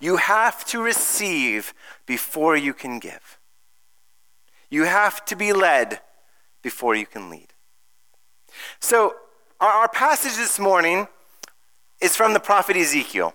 You 0.00 0.16
have 0.16 0.64
to 0.66 0.82
receive 0.82 1.74
before 2.06 2.56
you 2.56 2.74
can 2.74 2.98
give. 2.98 3.38
You 4.70 4.84
have 4.84 5.24
to 5.26 5.36
be 5.36 5.52
led 5.52 6.00
before 6.62 6.94
you 6.94 7.06
can 7.06 7.30
lead. 7.30 7.48
So, 8.80 9.14
our, 9.60 9.70
our 9.70 9.88
passage 9.88 10.36
this 10.36 10.58
morning 10.58 11.06
is 12.00 12.16
from 12.16 12.34
the 12.34 12.40
prophet 12.40 12.76
Ezekiel. 12.76 13.34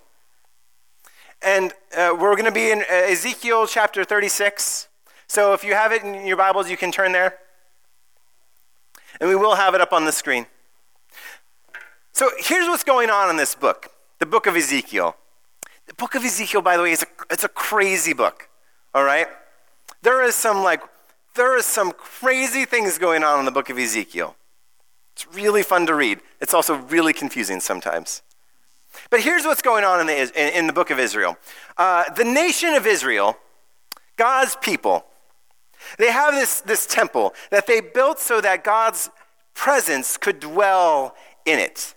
And 1.42 1.74
uh, 1.96 2.16
we're 2.20 2.36
going 2.36 2.46
to 2.46 2.52
be 2.52 2.72
in 2.72 2.80
uh, 2.82 2.86
Ezekiel 2.90 3.68
chapter 3.68 4.04
36. 4.04 4.88
So, 5.28 5.54
if 5.54 5.64
you 5.64 5.74
have 5.74 5.92
it 5.92 6.04
in 6.04 6.26
your 6.26 6.38
Bibles, 6.38 6.70
you 6.70 6.78
can 6.78 6.92
turn 6.92 7.12
there. 7.12 7.38
And 9.20 9.30
we 9.30 9.36
will 9.36 9.56
have 9.56 9.74
it 9.74 9.82
up 9.82 9.94
on 9.94 10.06
the 10.06 10.12
screen. 10.12 10.46
So, 12.12 12.30
here's 12.38 12.68
what's 12.68 12.84
going 12.84 13.10
on 13.10 13.30
in 13.30 13.38
this 13.38 13.56
book 13.56 13.92
the 14.20 14.26
book 14.26 14.48
of 14.48 14.58
Ezekiel. 14.58 15.16
The 15.90 15.96
book 15.96 16.14
of 16.14 16.24
Ezekiel, 16.24 16.62
by 16.62 16.78
the 16.78 16.84
way, 16.84 16.92
is 16.92 17.02
a, 17.02 17.08
it's 17.34 17.44
a 17.44 17.50
crazy 17.50 18.14
book, 18.14 18.48
all 18.94 19.04
right? 19.04 19.26
There 20.04 20.24
is 20.24 20.36
some 20.36 20.64
like 20.64 20.82
there 21.34 21.58
are 21.58 21.62
some 21.64 21.92
crazy 21.94 22.64
things 22.64 23.00
going 23.00 23.24
on 23.24 23.40
in 23.40 23.46
the 23.46 23.52
book 23.52 23.72
of 23.72 23.80
Ezekiel. 23.80 24.36
It's 25.14 25.28
really 25.34 25.64
fun 25.64 25.88
to 25.88 25.96
read. 25.96 26.20
It's 26.40 26.54
also 26.54 26.76
really 26.76 27.12
confusing 27.12 27.60
sometimes. 27.60 28.22
But 29.10 29.22
here's 29.22 29.46
what's 29.46 29.64
going 29.64 29.84
on 29.84 30.00
in 30.02 30.08
the, 30.08 30.58
in 30.58 30.68
the 30.68 30.74
book 30.74 30.92
of 30.92 31.00
Israel 31.00 31.38
uh, 31.78 32.04
the 32.14 32.24
nation 32.24 32.76
of 32.76 32.86
Israel, 32.86 33.38
God's 34.16 34.56
people, 34.58 35.06
they 35.98 36.12
have 36.12 36.36
this, 36.36 36.62
this 36.62 36.86
temple 36.86 37.34
that 37.50 37.66
they 37.66 37.82
built 37.82 38.20
so 38.20 38.42
that 38.42 38.64
God's 38.64 39.10
presence 39.56 40.18
could 40.18 40.40
dwell 40.40 41.16
in 41.46 41.58
it. 41.58 41.96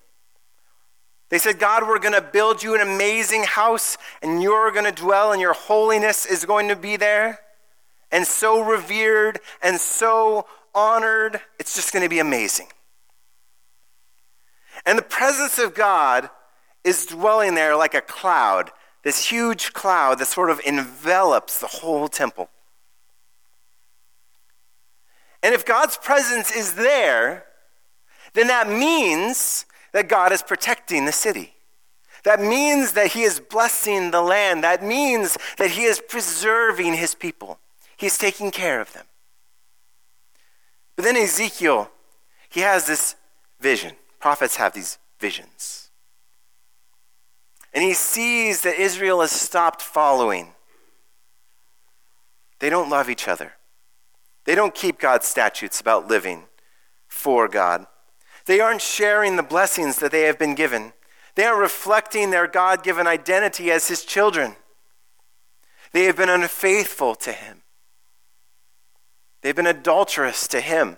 They 1.32 1.38
said, 1.38 1.58
God, 1.58 1.88
we're 1.88 1.98
going 1.98 2.12
to 2.12 2.20
build 2.20 2.62
you 2.62 2.74
an 2.74 2.82
amazing 2.82 3.44
house, 3.44 3.96
and 4.20 4.42
you're 4.42 4.70
going 4.70 4.84
to 4.84 4.92
dwell, 4.92 5.32
and 5.32 5.40
your 5.40 5.54
holiness 5.54 6.26
is 6.26 6.44
going 6.44 6.68
to 6.68 6.76
be 6.76 6.98
there 6.98 7.40
and 8.10 8.26
so 8.26 8.60
revered 8.60 9.40
and 9.62 9.80
so 9.80 10.44
honored. 10.74 11.40
It's 11.58 11.74
just 11.74 11.90
going 11.90 12.02
to 12.02 12.10
be 12.10 12.18
amazing. 12.18 12.66
And 14.84 14.98
the 14.98 15.02
presence 15.02 15.58
of 15.58 15.74
God 15.74 16.28
is 16.84 17.06
dwelling 17.06 17.54
there 17.54 17.76
like 17.76 17.94
a 17.94 18.02
cloud, 18.02 18.70
this 19.02 19.30
huge 19.30 19.72
cloud 19.72 20.18
that 20.18 20.26
sort 20.26 20.50
of 20.50 20.60
envelops 20.66 21.56
the 21.56 21.66
whole 21.66 22.08
temple. 22.08 22.50
And 25.42 25.54
if 25.54 25.64
God's 25.64 25.96
presence 25.96 26.54
is 26.54 26.74
there, 26.74 27.46
then 28.34 28.48
that 28.48 28.68
means 28.68 29.64
that 29.92 30.08
God 30.08 30.32
is 30.32 30.42
protecting 30.42 31.04
the 31.04 31.12
city. 31.12 31.54
That 32.24 32.40
means 32.40 32.92
that 32.92 33.12
He 33.12 33.22
is 33.22 33.40
blessing 33.40 34.10
the 34.10 34.22
land. 34.22 34.64
That 34.64 34.82
means 34.82 35.36
that 35.58 35.70
He 35.72 35.84
is 35.84 36.00
preserving 36.00 36.94
His 36.94 37.14
people. 37.14 37.58
He's 37.96 38.18
taking 38.18 38.50
care 38.50 38.80
of 38.80 38.92
them. 38.92 39.04
But 40.96 41.04
then 41.04 41.16
Ezekiel, 41.16 41.90
he 42.48 42.60
has 42.60 42.86
this 42.86 43.16
vision. 43.60 43.94
Prophets 44.20 44.56
have 44.56 44.72
these 44.72 44.98
visions. 45.18 45.90
And 47.72 47.82
he 47.82 47.94
sees 47.94 48.62
that 48.62 48.78
Israel 48.78 49.20
has 49.22 49.32
stopped 49.32 49.80
following. 49.80 50.52
They 52.58 52.68
don't 52.68 52.90
love 52.90 53.08
each 53.08 53.26
other. 53.26 53.54
They 54.44 54.54
don't 54.54 54.74
keep 54.74 54.98
God's 54.98 55.26
statutes 55.26 55.80
about 55.80 56.08
living 56.08 56.44
for 57.08 57.48
God. 57.48 57.86
They 58.46 58.60
aren't 58.60 58.82
sharing 58.82 59.36
the 59.36 59.42
blessings 59.42 59.96
that 59.98 60.10
they 60.10 60.22
have 60.22 60.38
been 60.38 60.54
given. 60.54 60.92
They 61.34 61.44
aren't 61.44 61.60
reflecting 61.60 62.30
their 62.30 62.46
God 62.46 62.82
given 62.82 63.06
identity 63.06 63.70
as 63.70 63.88
his 63.88 64.04
children. 64.04 64.56
They 65.92 66.04
have 66.04 66.16
been 66.16 66.28
unfaithful 66.28 67.14
to 67.16 67.32
him. 67.32 67.62
They've 69.42 69.56
been 69.56 69.66
adulterous 69.66 70.46
to 70.48 70.60
him. 70.60 70.96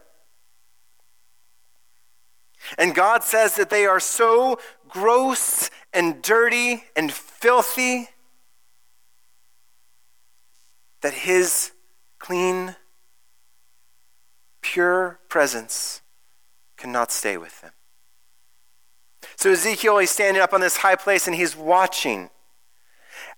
And 2.78 2.94
God 2.94 3.22
says 3.22 3.57
that 3.57 3.70
they 3.70 3.87
are 3.87 4.00
so 4.00 4.59
gross 4.88 5.70
and 5.92 6.22
dirty 6.22 6.85
and 6.96 7.12
filthy 7.12 8.09
that 11.02 11.12
his 11.12 11.72
clean, 12.18 12.76
pure 14.62 15.20
presence 15.28 16.00
cannot 16.76 17.10
stay 17.10 17.37
with 17.37 17.60
them. 17.60 17.72
So 19.37 19.50
Ezekiel, 19.50 19.98
he's 19.98 20.10
standing 20.10 20.42
up 20.42 20.52
on 20.52 20.60
this 20.60 20.78
high 20.78 20.96
place 20.96 21.26
and 21.26 21.37
he's 21.37 21.56
watching 21.56 22.30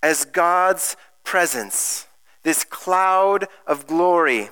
as 0.03 0.25
God's 0.25 0.97
presence, 1.25 2.07
this 2.43 2.65
cloud 2.65 3.47
of 3.67 3.87
glory, 3.87 4.51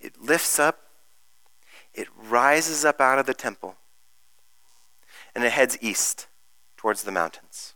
it 0.00 0.20
lifts 0.20 0.58
up, 0.58 0.78
it 1.94 2.08
rises 2.28 2.84
up 2.84 3.00
out 3.00 3.18
of 3.18 3.26
the 3.26 3.34
temple, 3.34 3.76
and 5.34 5.44
it 5.44 5.52
heads 5.52 5.76
east 5.80 6.28
towards 6.76 7.02
the 7.02 7.12
mountains. 7.12 7.74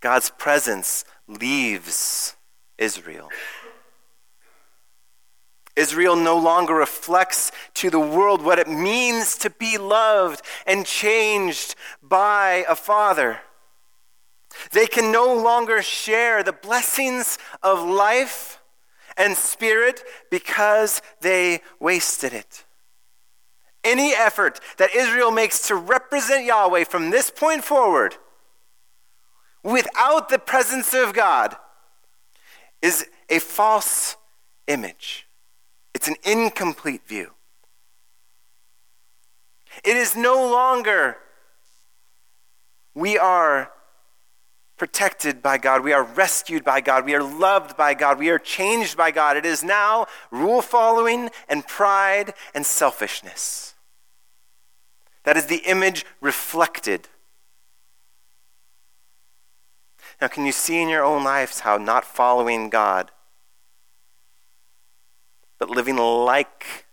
God's 0.00 0.30
presence 0.30 1.04
leaves 1.28 2.34
Israel. 2.78 3.28
Israel 5.76 6.16
no 6.16 6.36
longer 6.36 6.74
reflects 6.74 7.52
to 7.74 7.90
the 7.90 8.00
world 8.00 8.42
what 8.42 8.58
it 8.58 8.68
means 8.68 9.36
to 9.38 9.50
be 9.50 9.78
loved 9.78 10.42
and 10.66 10.84
changed 10.84 11.74
by 12.02 12.64
a 12.68 12.74
father. 12.74 13.40
They 14.72 14.86
can 14.86 15.12
no 15.12 15.34
longer 15.34 15.82
share 15.82 16.42
the 16.42 16.52
blessings 16.52 17.38
of 17.62 17.82
life 17.82 18.60
and 19.16 19.36
spirit 19.36 20.02
because 20.30 21.02
they 21.20 21.60
wasted 21.78 22.32
it. 22.32 22.64
Any 23.82 24.12
effort 24.12 24.60
that 24.76 24.94
Israel 24.94 25.30
makes 25.30 25.66
to 25.68 25.74
represent 25.74 26.44
Yahweh 26.44 26.84
from 26.84 27.10
this 27.10 27.30
point 27.30 27.64
forward 27.64 28.16
without 29.62 30.28
the 30.28 30.38
presence 30.38 30.92
of 30.94 31.14
God 31.14 31.56
is 32.82 33.06
a 33.28 33.38
false 33.38 34.16
image. 34.66 35.26
It's 36.00 36.08
an 36.08 36.16
incomplete 36.24 37.06
view. 37.06 37.32
It 39.84 39.98
is 39.98 40.16
no 40.16 40.50
longer 40.50 41.18
we 42.94 43.18
are 43.18 43.70
protected 44.78 45.42
by 45.42 45.58
God. 45.58 45.84
We 45.84 45.92
are 45.92 46.02
rescued 46.02 46.64
by 46.64 46.80
God. 46.80 47.04
We 47.04 47.14
are 47.14 47.22
loved 47.22 47.76
by 47.76 47.92
God. 47.92 48.18
We 48.18 48.30
are 48.30 48.38
changed 48.38 48.96
by 48.96 49.10
God. 49.10 49.36
It 49.36 49.44
is 49.44 49.62
now 49.62 50.06
rule 50.30 50.62
following 50.62 51.28
and 51.50 51.66
pride 51.66 52.32
and 52.54 52.64
selfishness. 52.64 53.74
That 55.24 55.36
is 55.36 55.46
the 55.46 55.62
image 55.66 56.06
reflected. 56.22 57.08
Now, 60.18 60.28
can 60.28 60.46
you 60.46 60.52
see 60.52 60.80
in 60.80 60.88
your 60.88 61.04
own 61.04 61.24
lives 61.24 61.60
how 61.60 61.76
not 61.76 62.06
following 62.06 62.70
God, 62.70 63.10
but 65.60 65.70
living 65.70 65.96
like 65.96 66.86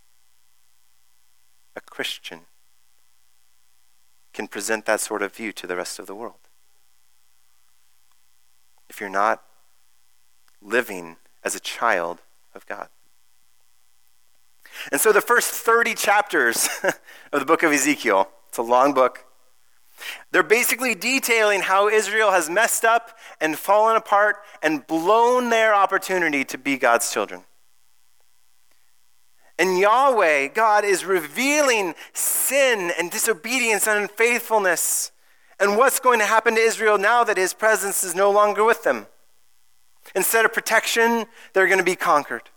a 1.76 1.82
Christian, 1.82 2.42
can 4.34 4.48
present 4.48 4.86
that 4.86 5.00
sort 5.00 5.24
of 5.24 5.34
view 5.34 5.52
to 5.54 5.66
the 5.66 5.76
rest 5.76 5.98
of 5.98 6.06
the 6.06 6.14
world. 6.14 6.36
If 8.88 9.00
you're 9.00 9.10
not 9.10 9.42
living 10.62 11.16
as 11.44 11.56
a 11.56 11.60
child 11.60 12.20
of 12.54 12.68
God. 12.68 12.90
And 14.92 15.02
so 15.02 15.12
the 15.12 15.22
first 15.22 15.50
30 15.50 15.96
chapters 15.96 16.70
of 17.32 17.40
the 17.40 17.46
book 17.46 17.64
of 17.64 17.72
Ezekiel, 17.72 18.30
it's 18.50 18.60
a 18.60 18.62
long 18.62 18.94
book, 18.94 19.26
they're 20.32 20.44
basically 20.44 20.94
detailing 20.94 21.62
how 21.62 21.88
Israel 21.88 22.32
has 22.32 22.50
messed 22.50 22.86
up 22.86 23.18
and 23.42 23.58
fallen 23.58 23.96
apart 23.96 24.38
and 24.62 24.86
blown 24.86 25.50
their 25.50 25.74
opportunity 25.74 26.44
to 26.46 26.58
be 26.60 26.78
God's 26.78 27.12
children. 27.12 27.47
And 29.60 29.80
Yahweh, 29.80 30.50
God, 30.50 30.86
is 30.86 31.04
revealing 31.04 31.96
sin 32.14 32.92
and 32.98 33.10
disobedience 33.10 33.88
and 33.88 34.02
unfaithfulness 34.02 35.12
and 35.60 35.78
what's 35.78 36.00
going 36.00 36.20
to 36.20 36.26
happen 36.26 36.56
to 36.56 36.62
Israel 36.62 36.98
now 36.98 37.24
that 37.24 37.38
his 37.38 37.54
presence 37.54 38.04
is 38.04 38.14
no 38.14 38.30
longer 38.30 38.64
with 38.64 38.84
them. 38.84 39.08
Instead 40.16 40.46
of 40.46 40.54
protection, 40.54 41.26
they're 41.54 41.68
going 41.68 41.80
to 41.80 41.84
be 41.84 41.96
conquered. 41.96 42.50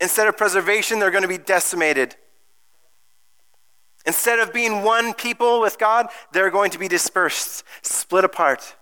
Instead 0.00 0.26
of 0.26 0.36
preservation, 0.36 0.98
they're 0.98 1.10
going 1.10 1.22
to 1.22 1.28
be 1.28 1.38
decimated. 1.38 2.16
Instead 4.06 4.38
of 4.38 4.52
being 4.52 4.82
one 4.82 5.12
people 5.12 5.60
with 5.60 5.78
God, 5.78 6.06
they're 6.32 6.50
going 6.50 6.70
to 6.70 6.78
be 6.78 6.88
dispersed, 6.88 7.64
split 7.82 8.24
apart. 8.24 8.76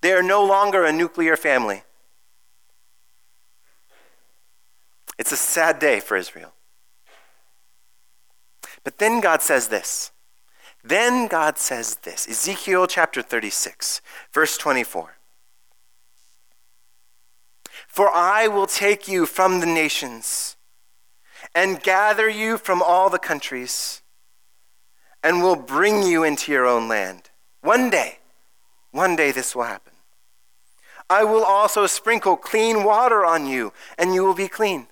They 0.00 0.12
are 0.12 0.22
no 0.22 0.44
longer 0.44 0.84
a 0.84 0.92
nuclear 0.92 1.36
family. 1.36 1.84
It's 5.18 5.32
a 5.32 5.36
sad 5.36 5.78
day 5.78 6.00
for 6.00 6.16
Israel. 6.16 6.52
But 8.84 8.98
then 8.98 9.20
God 9.20 9.42
says 9.42 9.68
this. 9.68 10.12
Then 10.84 11.26
God 11.26 11.58
says 11.58 11.96
this 11.96 12.28
Ezekiel 12.28 12.86
chapter 12.86 13.22
36, 13.22 14.00
verse 14.32 14.56
24. 14.56 15.16
For 17.88 18.08
I 18.10 18.46
will 18.46 18.66
take 18.66 19.08
you 19.08 19.26
from 19.26 19.60
the 19.60 19.66
nations 19.66 20.56
and 21.54 21.82
gather 21.82 22.28
you 22.28 22.58
from 22.58 22.82
all 22.82 23.10
the 23.10 23.18
countries 23.18 24.02
and 25.22 25.42
will 25.42 25.56
bring 25.56 26.02
you 26.02 26.22
into 26.22 26.52
your 26.52 26.66
own 26.66 26.88
land. 26.88 27.30
One 27.62 27.90
day, 27.90 28.18
one 28.92 29.16
day 29.16 29.32
this 29.32 29.56
will 29.56 29.64
happen. 29.64 29.92
I 31.10 31.24
will 31.24 31.42
also 31.42 31.86
sprinkle 31.86 32.36
clean 32.36 32.84
water 32.84 33.24
on 33.24 33.46
you, 33.46 33.72
and 33.98 34.14
you 34.14 34.24
will 34.24 34.34
be 34.34 34.48
clean. 34.48 34.88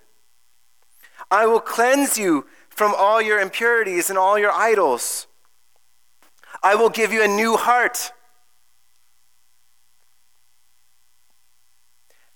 I 1.35 1.47
will 1.47 1.59
cleanse 1.59 2.17
you 2.17 2.47
from 2.69 2.95
all 2.97 3.21
your 3.21 3.41
impurities 3.41 4.09
and 4.09 4.17
all 4.17 4.39
your 4.39 4.53
idols. 4.53 5.27
I 6.63 6.77
will 6.77 6.91
give 6.91 7.13
you 7.13 7.25
a 7.25 7.27
new 7.27 7.57
heart 7.57 8.13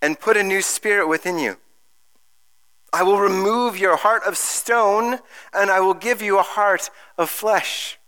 and 0.02 0.18
put 0.18 0.36
a 0.36 0.42
new 0.42 0.62
spirit 0.62 1.06
within 1.06 1.38
you. 1.38 1.58
I 2.92 3.04
will 3.04 3.20
remove 3.20 3.78
your 3.78 3.96
heart 3.96 4.24
of 4.24 4.36
stone 4.36 5.20
and 5.54 5.70
I 5.70 5.78
will 5.78 5.94
give 5.94 6.20
you 6.20 6.40
a 6.40 6.42
heart 6.42 6.90
of 7.16 7.30
flesh. 7.30 8.00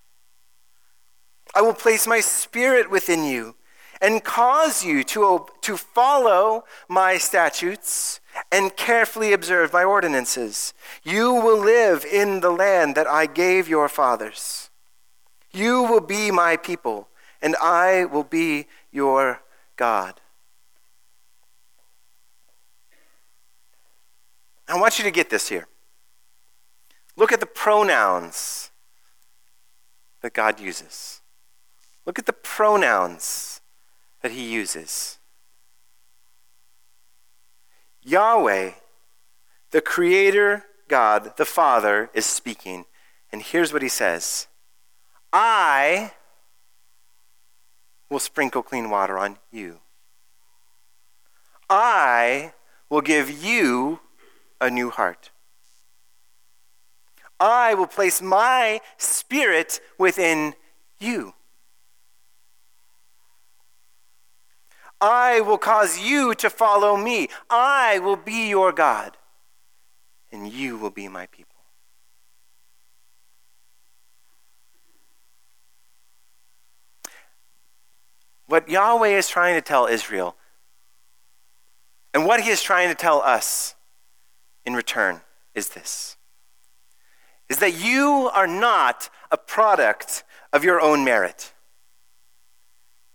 I 1.54 1.62
will 1.62 1.72
place 1.72 2.08
my 2.08 2.18
spirit 2.18 2.90
within 2.90 3.22
you 3.22 3.54
and 4.02 4.24
cause 4.24 4.84
you 4.84 5.04
to, 5.04 5.46
to 5.60 5.76
follow 5.76 6.64
my 6.88 7.16
statutes 7.16 8.18
and 8.52 8.76
carefully 8.76 9.32
observe 9.32 9.72
my 9.72 9.84
ordinances. 9.84 10.74
You 11.02 11.32
will 11.32 11.58
live 11.58 12.04
in 12.04 12.40
the 12.40 12.50
land 12.50 12.94
that 12.96 13.06
I 13.06 13.26
gave 13.26 13.68
your 13.68 13.88
fathers. 13.88 14.70
You 15.52 15.82
will 15.82 16.00
be 16.00 16.30
my 16.30 16.56
people, 16.56 17.08
and 17.40 17.56
I 17.56 18.04
will 18.04 18.24
be 18.24 18.66
your 18.90 19.42
God. 19.76 20.20
I 24.68 24.78
want 24.78 24.98
you 24.98 25.04
to 25.04 25.10
get 25.10 25.30
this 25.30 25.48
here. 25.48 25.66
Look 27.16 27.32
at 27.32 27.40
the 27.40 27.46
pronouns 27.46 28.70
that 30.20 30.32
God 30.32 30.60
uses. 30.60 31.20
Look 32.06 32.18
at 32.18 32.26
the 32.26 32.32
pronouns 32.32 33.60
that 34.22 34.32
he 34.32 34.52
uses. 34.52 35.19
Yahweh, 38.10 38.72
the 39.70 39.80
Creator 39.80 40.64
God, 40.88 41.36
the 41.36 41.44
Father, 41.44 42.10
is 42.12 42.26
speaking. 42.26 42.86
And 43.30 43.40
here's 43.40 43.72
what 43.72 43.82
he 43.82 43.88
says 43.88 44.48
I 45.32 46.12
will 48.10 48.18
sprinkle 48.18 48.64
clean 48.64 48.90
water 48.90 49.16
on 49.16 49.38
you. 49.52 49.78
I 51.68 52.52
will 52.88 53.00
give 53.00 53.30
you 53.30 54.00
a 54.60 54.68
new 54.68 54.90
heart. 54.90 55.30
I 57.38 57.74
will 57.74 57.86
place 57.86 58.20
my 58.20 58.80
spirit 58.98 59.80
within 59.96 60.54
you. 60.98 61.34
I 65.00 65.40
will 65.40 65.58
cause 65.58 65.98
you 65.98 66.34
to 66.34 66.50
follow 66.50 66.96
me. 66.96 67.28
I 67.48 67.98
will 68.00 68.16
be 68.16 68.48
your 68.48 68.72
God, 68.72 69.16
and 70.30 70.52
you 70.52 70.76
will 70.76 70.90
be 70.90 71.08
my 71.08 71.26
people. 71.26 71.56
What 78.46 78.68
Yahweh 78.68 79.08
is 79.08 79.28
trying 79.28 79.54
to 79.54 79.62
tell 79.62 79.86
Israel, 79.86 80.36
and 82.12 82.26
what 82.26 82.40
he 82.40 82.50
is 82.50 82.62
trying 82.62 82.88
to 82.88 82.94
tell 82.94 83.22
us 83.22 83.76
in 84.66 84.74
return, 84.74 85.20
is 85.54 85.70
this 85.70 86.16
is 87.48 87.58
that 87.58 87.72
you 87.72 88.30
are 88.32 88.46
not 88.46 89.10
a 89.30 89.36
product 89.36 90.22
of 90.52 90.64
your 90.64 90.80
own 90.80 91.04
merit. 91.04 91.52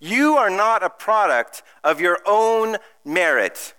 You 0.06 0.38
are 0.38 0.52
not 0.52 0.84
a 0.84 0.90
product 0.92 1.64
of 1.84 2.00
your 2.00 2.20
own 2.28 2.78
merit. 3.04 3.74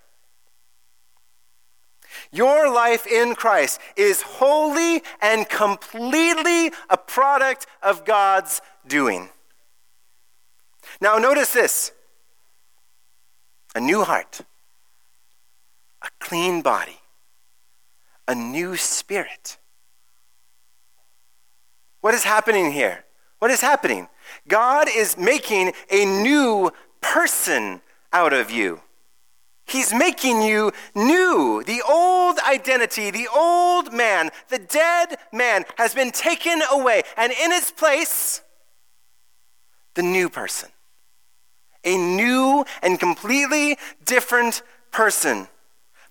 Your 2.32 2.68
life 2.68 3.06
in 3.06 3.36
Christ 3.36 3.80
is 3.96 4.22
wholly 4.22 5.04
and 5.22 5.48
completely 5.48 6.72
a 6.90 6.96
product 6.96 7.68
of 7.80 8.04
God's 8.04 8.60
doing. 8.88 9.28
Now, 11.00 11.18
notice 11.18 11.52
this 11.52 11.92
a 13.76 13.80
new 13.80 14.02
heart, 14.02 14.40
a 16.02 16.08
clean 16.18 16.60
body, 16.60 16.98
a 18.26 18.34
new 18.34 18.76
spirit. 18.76 19.58
What 22.00 22.14
is 22.14 22.24
happening 22.24 22.72
here? 22.72 23.05
What 23.46 23.52
is 23.52 23.60
happening? 23.60 24.08
God 24.48 24.88
is 24.92 25.16
making 25.16 25.72
a 25.88 26.04
new 26.04 26.72
person 27.00 27.80
out 28.12 28.32
of 28.32 28.50
you. 28.50 28.80
He's 29.66 29.94
making 29.94 30.42
you 30.42 30.72
new. 30.96 31.62
The 31.64 31.80
old 31.88 32.40
identity, 32.40 33.12
the 33.12 33.28
old 33.32 33.92
man, 33.92 34.30
the 34.48 34.58
dead 34.58 35.18
man 35.32 35.64
has 35.78 35.94
been 35.94 36.10
taken 36.10 36.60
away. 36.72 37.04
And 37.16 37.30
in 37.30 37.52
its 37.52 37.70
place, 37.70 38.42
the 39.94 40.02
new 40.02 40.28
person, 40.28 40.70
a 41.84 41.96
new 41.96 42.64
and 42.82 42.98
completely 42.98 43.78
different 44.04 44.62
person. 44.90 45.46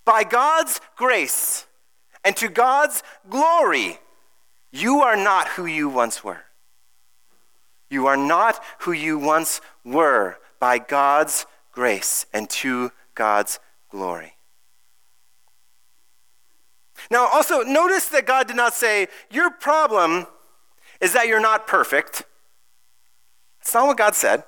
By 0.06 0.24
God's 0.24 0.80
grace 0.96 1.66
and 2.24 2.34
to 2.38 2.48
God's 2.48 3.04
glory, 3.30 4.00
you 4.72 5.02
are 5.02 5.18
not 5.18 5.50
who 5.50 5.66
you 5.66 5.90
once 5.90 6.24
were. 6.24 6.45
You 7.90 8.08
are 8.08 8.18
not 8.18 8.64
who 8.80 8.92
you 8.92 9.18
once 9.18 9.62
were 9.84 10.38
by 10.60 10.80
God's 10.80 11.46
grace 11.72 12.26
and 12.34 12.50
to 12.50 12.92
God's 13.14 13.60
glory. 13.90 14.36
Now, 17.12 17.28
also, 17.28 17.62
notice 17.62 18.08
that 18.10 18.26
God 18.26 18.48
did 18.48 18.56
not 18.56 18.74
say, 18.74 19.08
Your 19.30 19.52
problem 19.52 20.28
is 21.02 21.14
that 21.14 21.28
you're 21.28 21.42
not 21.42 21.68
perfect. 21.68 22.24
That's 23.60 23.74
not 23.74 23.88
what 23.88 23.98
God 23.98 24.16
said. 24.16 24.44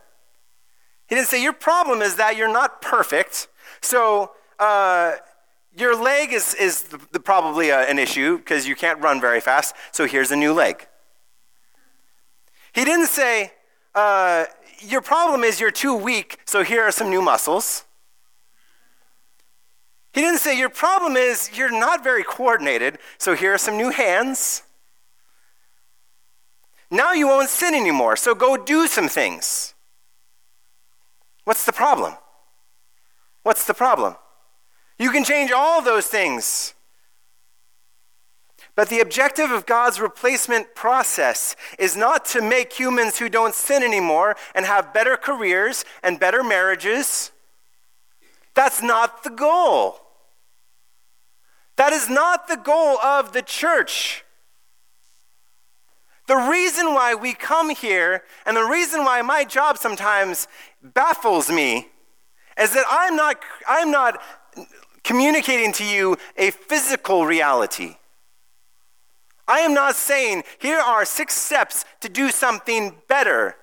He 1.08 1.16
didn't 1.16 1.28
say, 1.28 1.42
Your 1.42 1.54
problem 1.54 2.02
is 2.02 2.16
that 2.16 2.36
you're 2.36 2.52
not 2.52 2.82
perfect. 2.82 3.48
So, 3.82 4.32
uh, 4.60 5.14
your 5.76 6.02
leg 6.02 6.34
is, 6.34 6.56
is 6.56 6.84
the, 6.84 7.00
the, 7.12 7.20
probably 7.20 7.70
a, 7.70 7.82
an 7.82 8.00
issue 8.00 8.38
because 8.38 8.68
you 8.68 8.76
can't 8.76 9.00
run 9.02 9.22
very 9.22 9.40
fast. 9.40 9.76
So, 9.92 10.08
here's 10.08 10.32
a 10.32 10.36
new 10.36 10.54
leg. 10.54 10.88
He 12.78 12.86
didn't 12.86 13.08
say, 13.08 13.54
uh, 13.96 14.46
Your 14.82 15.02
problem 15.02 15.44
is 15.44 15.60
you're 15.60 15.72
too 15.72 15.96
weak. 15.96 16.38
So, 16.46 16.64
here 16.64 16.84
are 16.84 16.92
some 16.92 17.10
new 17.10 17.24
muscles. 17.24 17.86
He 20.14 20.22
didn't 20.22 20.42
say, 20.42 20.56
Your 20.56 20.70
problem 20.70 21.18
is 21.18 21.50
you're 21.58 21.72
not 21.72 22.04
very 22.04 22.24
coordinated, 22.24 23.00
so 23.18 23.34
here 23.34 23.56
are 23.56 23.58
some 23.58 23.78
new 23.78 23.90
hands. 23.90 24.62
Now 26.92 27.14
you 27.14 27.28
won't 27.28 27.50
sin 27.50 27.74
anymore, 27.74 28.16
so 28.16 28.36
go 28.36 28.56
do 28.56 28.86
some 28.86 29.10
things. 29.10 29.74
What's 31.46 31.66
the 31.66 31.74
problem? 31.74 32.14
What's 33.42 33.66
the 33.66 33.74
problem? 33.74 34.18
You 35.00 35.10
can 35.10 35.24
change 35.24 35.52
all 35.52 35.82
those 35.82 36.06
things. 36.06 36.76
But 38.78 38.90
the 38.90 39.00
objective 39.00 39.50
of 39.50 39.66
God's 39.66 40.00
replacement 40.00 40.76
process 40.76 41.56
is 41.80 41.98
not 41.98 42.26
to 42.26 42.44
make 42.44 42.72
humans 42.72 43.18
who 43.18 43.28
don't 43.28 43.56
sin 43.56 43.82
anymore 43.82 44.36
and 44.54 44.68
have 44.68 44.94
better 44.94 45.18
careers 45.18 45.84
and 46.04 46.20
better 46.20 46.44
marriages. 46.44 47.32
That's 48.54 48.84
not 48.84 49.24
the 49.24 49.32
goal. 49.32 50.00
That 51.78 51.92
is 51.92 52.08
not 52.08 52.48
the 52.48 52.56
goal 52.56 53.00
of 53.00 53.34
the 53.34 53.42
church. 53.42 54.24
The 56.28 56.36
reason 56.36 56.94
why 56.94 57.16
we 57.16 57.34
come 57.34 57.72
here 57.72 58.26
and 58.46 58.56
the 58.56 58.64
reason 58.64 59.04
why 59.04 59.24
my 59.24 59.44
job 59.44 59.80
sometimes 59.80 60.48
baffles 60.84 61.50
me 61.50 61.88
is 62.60 62.74
that 62.74 62.86
I'm 62.88 63.16
not, 63.16 63.42
I'm 63.68 63.90
not 63.90 64.22
communicating 65.04 65.74
to 65.74 65.84
you 65.84 66.16
a 66.38 66.52
physical 66.52 67.26
reality. 67.26 67.96
I 69.48 69.60
am 69.60 69.74
not 69.74 69.96
saying, 69.96 70.44
here 70.60 70.80
are 70.80 71.06
six 71.06 71.36
steps 71.36 71.86
to 72.02 72.10
do 72.10 72.30
something 72.30 72.96
better, 73.08 73.56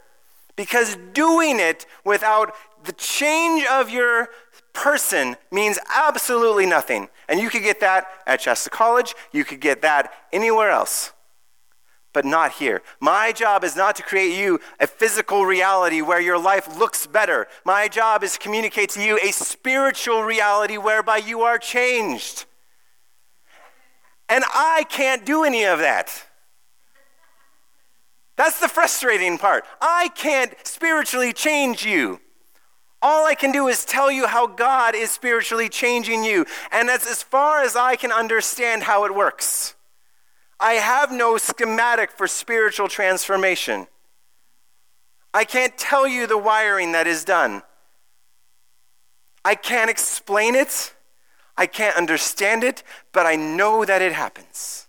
because 0.56 0.96
doing 1.12 1.60
it 1.60 1.86
without 2.04 2.54
the 2.84 2.92
change 2.92 3.66
of 3.66 3.90
your 3.90 4.28
person 4.72 5.36
means 5.50 5.78
absolutely 5.94 6.66
nothing. 6.66 7.08
And 7.28 7.40
you 7.40 7.48
could 7.50 7.62
get 7.62 7.80
that 7.80 8.06
at 8.26 8.40
Shasta 8.40 8.70
College, 8.70 9.14
you 9.32 9.44
could 9.44 9.60
get 9.60 9.82
that 9.82 10.12
anywhere 10.32 10.70
else, 10.70 11.12
but 12.12 12.24
not 12.24 12.52
here. 12.52 12.82
My 13.00 13.32
job 13.32 13.64
is 13.64 13.76
not 13.76 13.96
to 13.96 14.02
create 14.02 14.38
you 14.38 14.60
a 14.80 14.86
physical 14.86 15.44
reality 15.44 16.00
where 16.00 16.20
your 16.20 16.38
life 16.38 16.78
looks 16.78 17.06
better. 17.06 17.46
My 17.64 17.88
job 17.88 18.22
is 18.22 18.34
to 18.34 18.38
communicate 18.38 18.90
to 18.90 19.02
you 19.02 19.18
a 19.22 19.32
spiritual 19.32 20.22
reality 20.22 20.76
whereby 20.76 21.18
you 21.18 21.42
are 21.42 21.58
changed. 21.58 22.46
And 24.28 24.44
I 24.54 24.84
can't 24.88 25.24
do 25.24 25.44
any 25.44 25.64
of 25.64 25.78
that. 25.80 26.26
That's 28.36 28.60
the 28.60 28.68
frustrating 28.68 29.38
part. 29.38 29.64
I 29.80 30.08
can't 30.14 30.54
spiritually 30.64 31.32
change 31.32 31.84
you. 31.84 32.20
All 33.00 33.26
I 33.26 33.34
can 33.34 33.52
do 33.52 33.68
is 33.68 33.84
tell 33.84 34.10
you 34.10 34.26
how 34.26 34.46
God 34.46 34.94
is 34.94 35.10
spiritually 35.10 35.68
changing 35.68 36.24
you. 36.24 36.46
And 36.72 36.88
that's 36.88 37.08
as 37.08 37.22
far 37.22 37.62
as 37.62 37.76
I 37.76 37.96
can 37.96 38.10
understand 38.10 38.84
how 38.84 39.04
it 39.04 39.14
works. 39.14 39.74
I 40.58 40.74
have 40.74 41.12
no 41.12 41.36
schematic 41.36 42.10
for 42.10 42.26
spiritual 42.26 42.88
transformation. 42.88 43.86
I 45.34 45.44
can't 45.44 45.76
tell 45.76 46.08
you 46.08 46.26
the 46.26 46.38
wiring 46.38 46.92
that 46.92 47.06
is 47.06 47.24
done. 47.24 47.62
I 49.44 49.54
can't 49.54 49.90
explain 49.90 50.54
it. 50.54 50.94
I 51.56 51.66
can't 51.66 51.96
understand 51.96 52.64
it, 52.64 52.82
but 53.12 53.26
I 53.26 53.36
know 53.36 53.84
that 53.84 54.02
it 54.02 54.12
happens. 54.12 54.88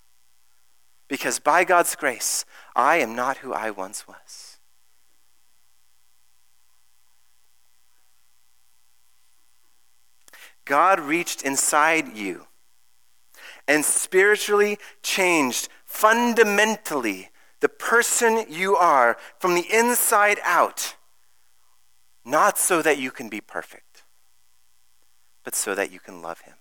Because 1.08 1.40
by 1.40 1.64
God's 1.64 1.96
grace, 1.96 2.46
I 2.76 2.98
am 2.98 3.16
not 3.16 3.38
who 3.38 3.54
I 3.54 3.70
once 3.70 4.08
was. 4.08 4.58
God 10.66 11.00
reached 11.00 11.44
inside 11.44 12.18
you 12.18 12.48
and 13.68 13.86
spiritually 13.86 14.80
changed 15.04 15.70
fundamentally 15.86 17.30
the 17.62 17.70
person 17.70 18.46
you 18.50 18.76
are 18.76 19.18
from 19.40 19.56
the 19.56 19.66
inside 19.72 20.40
out, 20.44 20.96
not 22.26 22.58
so 22.58 22.82
that 22.82 22.98
you 22.98 23.12
can 23.12 23.30
be 23.30 23.42
perfect, 23.42 23.85
but 25.46 25.56
so 25.56 25.74
that 25.74 25.92
you 25.94 26.02
can 26.02 26.22
love 26.22 26.42
Him. 26.42 26.56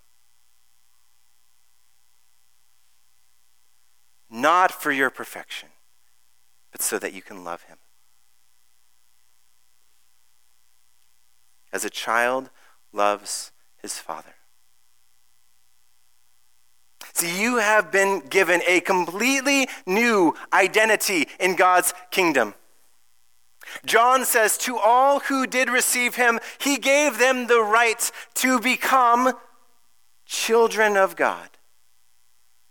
Not 4.31 4.71
for 4.71 4.93
your 4.93 5.11
perfection, 5.11 5.71
but 6.71 6.83
so 6.83 7.01
that 7.01 7.13
you 7.13 7.23
can 7.23 7.43
love 7.43 7.63
Him. 7.63 7.79
As 11.73 11.85
a 11.85 11.91
child 11.91 12.51
loves 12.93 13.51
his 13.85 13.99
Father. 13.99 14.35
See, 17.13 17.43
you 17.43 17.59
have 17.59 17.93
been 17.93 18.21
given 18.31 18.63
a 18.67 18.81
completely 18.81 19.69
new 19.87 20.35
identity 20.55 21.29
in 21.39 21.55
God's 21.55 21.93
kingdom. 22.11 22.55
John 23.85 24.25
says, 24.25 24.59
To 24.59 24.77
all 24.79 25.21
who 25.21 25.47
did 25.47 25.69
receive 25.69 26.15
him, 26.17 26.41
he 26.59 26.77
gave 26.77 27.19
them 27.19 27.47
the 27.47 27.61
right 27.61 28.11
to 28.35 28.61
become 28.61 29.35
children 30.27 30.97
of 30.97 31.17
God 31.17 31.49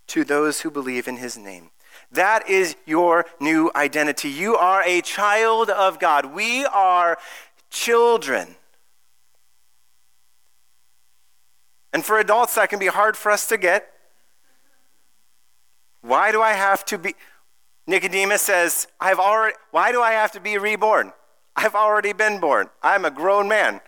to 0.08 0.24
those 0.24 0.62
who 0.62 0.72
believe 0.72 1.08
in 1.08 1.18
his 1.18 1.38
name. 1.38 1.72
That 2.12 2.48
is 2.48 2.76
your 2.86 3.26
new 3.40 3.72
identity. 3.76 4.30
You 4.30 4.56
are 4.56 4.84
a 4.84 5.02
child 5.02 5.70
of 5.70 6.00
God. 6.00 6.28
We 6.28 6.66
are 6.66 7.18
children. 7.70 8.56
And 11.92 12.06
for 12.06 12.20
adults, 12.20 12.56
that 12.56 12.70
can 12.70 12.80
be 12.80 12.88
hard 12.88 13.18
for 13.18 13.32
us 13.32 13.48
to 13.48 13.58
get. 13.58 13.88
Why 16.02 16.32
do 16.32 16.42
I 16.42 16.54
have 16.54 16.84
to 16.86 16.98
be? 16.98 17.16
Nicodemus 17.86 18.42
says, 18.42 18.88
I've 19.00 19.20
already, 19.20 19.56
why 19.72 19.92
do 19.92 20.02
I 20.02 20.12
have 20.12 20.32
to 20.34 20.40
be 20.40 20.58
reborn? 20.58 21.12
I've 21.56 21.76
already 21.76 22.14
been 22.14 22.40
born. 22.40 22.70
I'm 22.82 23.06
a 23.06 23.12
grown 23.12 23.48
man. 23.48 23.82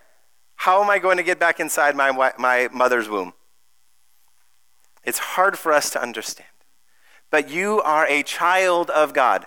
How 0.58 0.84
am 0.84 0.90
I 0.90 1.00
going 1.00 1.18
to 1.18 1.24
get 1.24 1.40
back 1.40 1.60
inside 1.60 1.96
my, 1.96 2.34
my 2.38 2.70
mother's 2.74 3.10
womb? 3.10 3.34
It's 5.04 5.20
hard 5.20 5.58
for 5.58 5.72
us 5.72 5.90
to 5.92 6.02
understand. 6.02 6.50
But 7.30 7.50
you 7.50 7.82
are 7.82 8.06
a 8.08 8.24
child 8.24 8.90
of 8.90 9.14
God. 9.14 9.46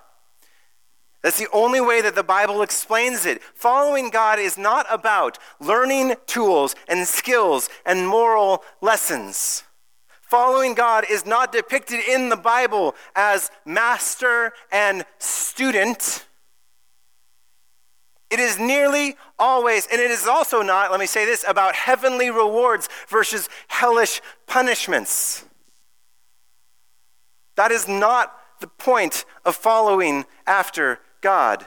That's 1.22 1.38
the 1.38 1.48
only 1.52 1.80
way 1.80 2.00
that 2.00 2.14
the 2.14 2.22
Bible 2.22 2.62
explains 2.62 3.26
it. 3.26 3.42
Following 3.54 4.10
God 4.10 4.38
is 4.38 4.56
not 4.56 4.86
about 4.88 5.38
learning 5.60 6.14
tools 6.26 6.76
and 6.86 7.06
skills 7.06 7.68
and 7.84 8.06
moral 8.06 8.62
lessons. 8.80 9.64
Following 10.28 10.74
God 10.74 11.06
is 11.08 11.24
not 11.24 11.52
depicted 11.52 12.00
in 12.06 12.28
the 12.28 12.36
Bible 12.36 12.94
as 13.16 13.50
master 13.64 14.52
and 14.70 15.06
student. 15.18 16.26
It 18.30 18.38
is 18.38 18.58
nearly 18.58 19.16
always, 19.38 19.86
and 19.90 19.98
it 19.98 20.10
is 20.10 20.26
also 20.26 20.60
not, 20.60 20.90
let 20.90 21.00
me 21.00 21.06
say 21.06 21.24
this, 21.24 21.46
about 21.48 21.74
heavenly 21.74 22.30
rewards 22.30 22.90
versus 23.08 23.48
hellish 23.68 24.20
punishments. 24.46 25.46
That 27.56 27.70
is 27.70 27.88
not 27.88 28.36
the 28.60 28.66
point 28.66 29.24
of 29.46 29.56
following 29.56 30.26
after 30.46 31.00
God. 31.22 31.66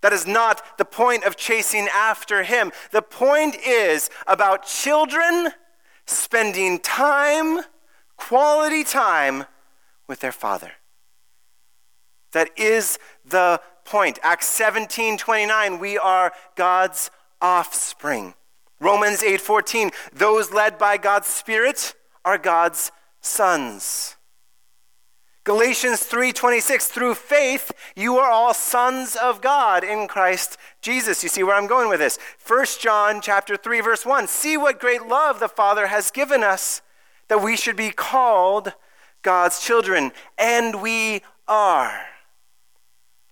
That 0.00 0.14
is 0.14 0.26
not 0.26 0.78
the 0.78 0.86
point 0.86 1.24
of 1.24 1.36
chasing 1.36 1.86
after 1.92 2.44
Him. 2.44 2.72
The 2.92 3.02
point 3.02 3.56
is 3.56 4.08
about 4.26 4.64
children 4.64 5.50
spending 6.06 6.78
time, 6.78 7.60
quality 8.20 8.84
time, 8.84 9.46
with 10.10 10.20
their 10.20 10.32
Father. 10.32 10.72
That 12.32 12.50
is 12.56 12.98
the 13.24 13.60
point. 13.84 14.18
Acts 14.22 14.46
17 14.46 15.16
29, 15.16 15.78
we 15.78 15.96
are 15.96 16.32
God's 16.56 17.10
offspring. 17.40 18.34
Romans 18.80 19.22
8:14, 19.22 19.92
those 20.12 20.50
led 20.50 20.78
by 20.78 20.96
God's 20.96 21.28
Spirit 21.28 21.94
are 22.24 22.38
God's 22.38 22.90
sons. 23.20 24.16
Galatians 25.44 26.02
3:26 26.02 26.88
through 26.88 27.14
faith 27.14 27.70
you 27.94 28.18
are 28.18 28.30
all 28.30 28.52
sons 28.52 29.16
of 29.16 29.40
God 29.40 29.84
in 29.84 30.08
Christ 30.08 30.56
Jesus. 30.82 31.22
You 31.22 31.28
see 31.28 31.42
where 31.42 31.54
I'm 31.54 31.66
going 31.66 31.88
with 31.88 32.00
this. 32.00 32.18
1 32.44 32.80
John 32.80 33.20
chapter 33.20 33.56
3 33.56 33.80
verse 33.80 34.04
1. 34.04 34.26
See 34.26 34.56
what 34.56 34.80
great 34.80 35.06
love 35.06 35.38
the 35.38 35.48
Father 35.48 35.86
has 35.86 36.10
given 36.10 36.42
us 36.42 36.82
that 37.30 37.40
we 37.40 37.56
should 37.56 37.76
be 37.76 37.90
called 37.90 38.72
God's 39.22 39.60
children 39.60 40.10
and 40.36 40.82
we 40.82 41.22
are. 41.46 42.02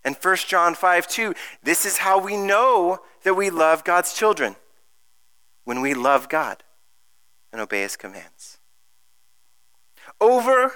And 0.05 0.15
1 0.15 0.37
John 0.47 0.77
5 0.77 1.09
2, 1.09 1.35
this 1.65 1.85
is 1.85 1.99
how 1.99 2.21
we 2.23 2.37
know 2.37 3.01
that 3.25 3.35
we 3.35 3.51
love 3.51 3.83
God's 3.83 4.15
children 4.15 4.55
when 5.65 5.81
we 5.81 5.95
love 5.95 6.29
God 6.29 6.63
and 7.53 7.61
obey 7.61 7.83
his 7.83 7.97
commands. 7.97 8.59
Over 10.21 10.73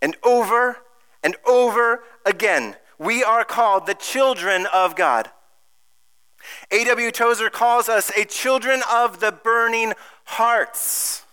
and 0.00 0.16
over 0.22 0.76
and 1.24 1.34
over 1.48 2.04
again, 2.24 2.76
we 3.00 3.24
are 3.24 3.44
called 3.44 3.86
the 3.86 3.94
children 3.94 4.68
of 4.72 4.94
God. 4.94 5.28
A.W. 6.70 7.10
Tozer 7.10 7.50
calls 7.50 7.88
us 7.88 8.12
a 8.16 8.24
children 8.24 8.82
of 8.88 9.18
the 9.18 9.32
burning 9.32 9.94
hearts. 10.24 11.24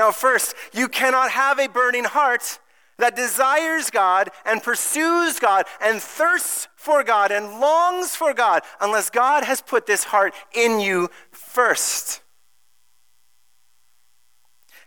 Now, 0.00 0.12
first, 0.12 0.54
you 0.72 0.88
cannot 0.88 1.30
have 1.32 1.58
a 1.58 1.68
burning 1.68 2.04
heart 2.04 2.58
that 2.96 3.14
desires 3.14 3.90
God 3.90 4.30
and 4.46 4.62
pursues 4.62 5.38
God 5.38 5.66
and 5.78 6.00
thirsts 6.00 6.68
for 6.74 7.04
God 7.04 7.30
and 7.30 7.60
longs 7.60 8.16
for 8.16 8.32
God 8.32 8.62
unless 8.80 9.10
God 9.10 9.44
has 9.44 9.60
put 9.60 9.84
this 9.84 10.04
heart 10.04 10.32
in 10.54 10.80
you 10.80 11.10
first. 11.32 12.22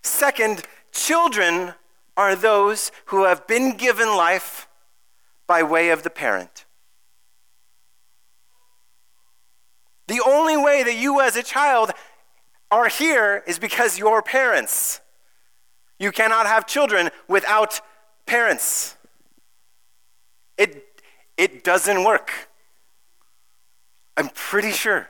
Second, 0.02 0.63
children 0.91 1.76
are 2.17 2.36
those 2.36 2.91
who 3.06 3.26
have 3.26 3.45
been 3.45 3.78
given 3.78 4.08
life 4.08 4.67
by 5.45 5.62
way 5.62 5.91
of 5.91 6.02
the 6.02 6.10
parent. 6.10 6.65
The 10.08 10.23
only 10.26 10.58
way 10.58 10.82
that 10.82 10.95
you 10.95 11.21
as 11.21 11.36
a 11.36 11.43
child 11.43 11.91
are 12.71 12.88
here 12.88 13.43
is 13.45 13.60
because 13.60 13.99
your 13.99 14.23
parents. 14.23 15.02
You 16.00 16.12
cannot 16.12 16.46
have 16.46 16.66
children 16.66 17.10
without 17.28 17.82
parents. 18.26 18.98
It, 20.58 21.02
it 21.38 21.64
doesn't 21.64 22.04
work. 22.04 22.32
I'm 24.16 24.30
pretty 24.30 24.72
sure. 24.72 25.10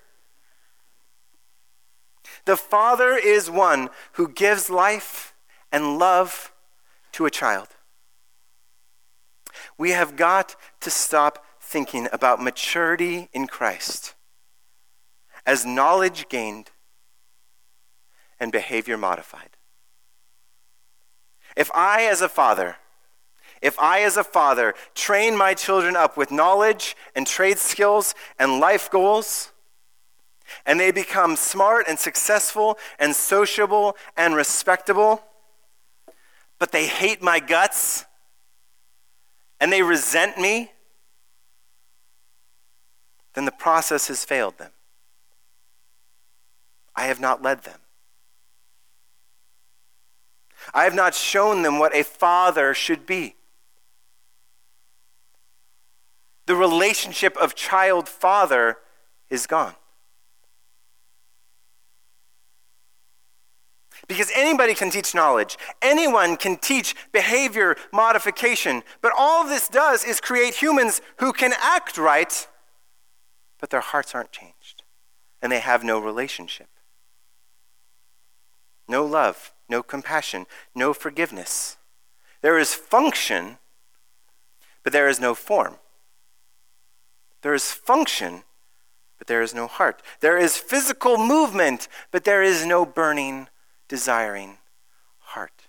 The 2.45 2.57
Father 2.57 3.15
is 3.15 3.49
one 3.49 3.89
who 4.13 4.27
gives 4.27 4.69
life 4.69 5.33
and 5.71 5.97
love 5.97 6.51
to 7.13 7.25
a 7.25 7.31
child. 7.31 7.69
We 9.77 9.91
have 9.91 10.15
got 10.15 10.55
to 10.81 10.89
stop 10.89 11.45
thinking 11.59 12.07
about 12.11 12.41
maturity 12.41 13.29
in 13.33 13.47
Christ 13.47 14.15
as 15.45 15.65
knowledge 15.65 16.29
gained 16.29 16.71
and 18.39 18.51
behavior 18.51 18.97
modified. 18.97 19.52
If 21.55 21.71
I, 21.73 22.03
as 22.03 22.21
a 22.21 22.29
father, 22.29 22.77
if 23.61 23.79
I, 23.79 24.01
as 24.01 24.17
a 24.17 24.23
father, 24.23 24.73
train 24.93 25.37
my 25.37 25.53
children 25.53 25.95
up 25.95 26.17
with 26.17 26.31
knowledge 26.31 26.97
and 27.15 27.25
trade 27.25 27.57
skills 27.57 28.13
and 28.37 28.59
life 28.59 28.91
goals, 28.91 29.51
and 30.65 30.79
they 30.79 30.91
become 30.91 31.35
smart 31.35 31.85
and 31.87 31.97
successful 31.97 32.77
and 32.99 33.15
sociable 33.15 33.95
and 34.17 34.35
respectable, 34.35 35.23
but 36.59 36.71
they 36.71 36.87
hate 36.87 37.21
my 37.21 37.39
guts 37.39 38.05
and 39.59 39.71
they 39.71 39.81
resent 39.81 40.37
me, 40.37 40.71
then 43.33 43.45
the 43.45 43.51
process 43.51 44.07
has 44.07 44.25
failed 44.25 44.57
them. 44.57 44.71
I 46.95 47.05
have 47.05 47.19
not 47.19 47.41
led 47.41 47.63
them. 47.63 47.79
I 50.73 50.85
have 50.85 50.95
not 50.95 51.13
shown 51.13 51.61
them 51.61 51.77
what 51.79 51.95
a 51.95 52.03
father 52.03 52.73
should 52.73 53.05
be. 53.05 53.35
The 56.45 56.55
relationship 56.55 57.37
of 57.37 57.55
child 57.55 58.09
father 58.09 58.77
is 59.29 59.47
gone. 59.47 59.75
Because 64.07 64.29
anybody 64.35 64.73
can 64.73 64.89
teach 64.89 65.15
knowledge, 65.15 65.57
anyone 65.81 66.35
can 66.35 66.57
teach 66.57 66.95
behavior 67.13 67.77
modification, 67.93 68.83
but 69.01 69.13
all 69.17 69.47
this 69.47 69.69
does 69.69 70.03
is 70.03 70.19
create 70.19 70.55
humans 70.55 71.01
who 71.17 71.31
can 71.31 71.53
act 71.61 71.97
right, 71.97 72.47
but 73.59 73.69
their 73.69 73.79
hearts 73.79 74.13
aren't 74.13 74.31
changed, 74.31 74.83
and 75.41 75.51
they 75.51 75.59
have 75.59 75.85
no 75.85 75.99
relationship. 75.99 76.67
No 78.89 79.05
love, 79.05 79.52
no 79.69 79.83
compassion, 79.83 80.45
no 80.75 80.93
forgiveness. 80.93 81.77
There 82.41 82.57
is 82.57 82.73
function, 82.73 83.57
but 84.83 84.93
there 84.93 85.07
is 85.07 85.19
no 85.19 85.33
form. 85.33 85.75
There 87.41 87.53
is 87.53 87.71
function, 87.71 88.43
but 89.17 89.27
there 89.27 89.41
is 89.41 89.53
no 89.53 89.67
heart. 89.67 90.01
There 90.19 90.37
is 90.37 90.57
physical 90.57 91.17
movement, 91.17 91.87
but 92.11 92.23
there 92.23 92.43
is 92.43 92.65
no 92.65 92.85
burning 92.85 93.47
desiring 93.87 94.57
heart. 95.19 95.67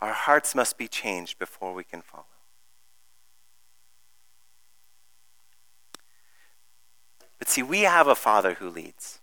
Our 0.00 0.12
hearts 0.12 0.54
must 0.54 0.76
be 0.76 0.86
changed 0.86 1.38
before 1.38 1.72
we 1.72 1.82
can 1.82 2.02
follow. 2.02 2.33
But 7.38 7.48
see, 7.48 7.62
we 7.62 7.80
have 7.80 8.06
a 8.06 8.14
Father 8.14 8.54
who 8.54 8.68
leads. 8.70 9.20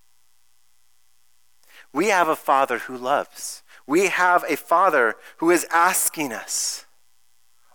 We 1.93 2.07
have 2.07 2.27
a 2.27 2.35
Father 2.35 2.79
who 2.79 2.97
loves. 2.97 3.63
We 3.85 4.07
have 4.07 4.45
a 4.47 4.55
Father 4.55 5.15
who 5.37 5.49
is 5.49 5.65
asking 5.71 6.31
us 6.31 6.85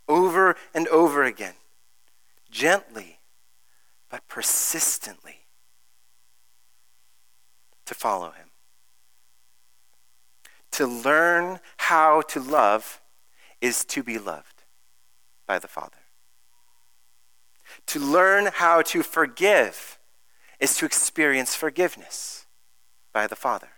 over 0.09 0.57
and 0.75 0.89
over 0.89 1.25
again 1.25 1.55
gently, 2.51 3.19
but 4.09 4.27
persistently 4.29 5.41
to 7.85 7.95
follow 7.95 8.31
him. 8.31 8.49
To 10.73 10.87
learn 10.87 11.61
how 11.77 12.23
to 12.23 12.41
love 12.41 13.01
is 13.61 13.85
to 13.87 14.03
be 14.03 14.19
loved 14.19 14.65
by 15.47 15.59
the 15.59 15.69
Father. 15.69 15.97
To 17.87 18.01
learn 18.01 18.51
how 18.53 18.83
to 18.83 19.03
forgive 19.03 19.96
is 20.61 20.77
to 20.77 20.87
experience 20.87 21.55
forgiveness 21.55 22.47
by 23.13 23.27
the 23.27 23.37
Father. 23.37 23.69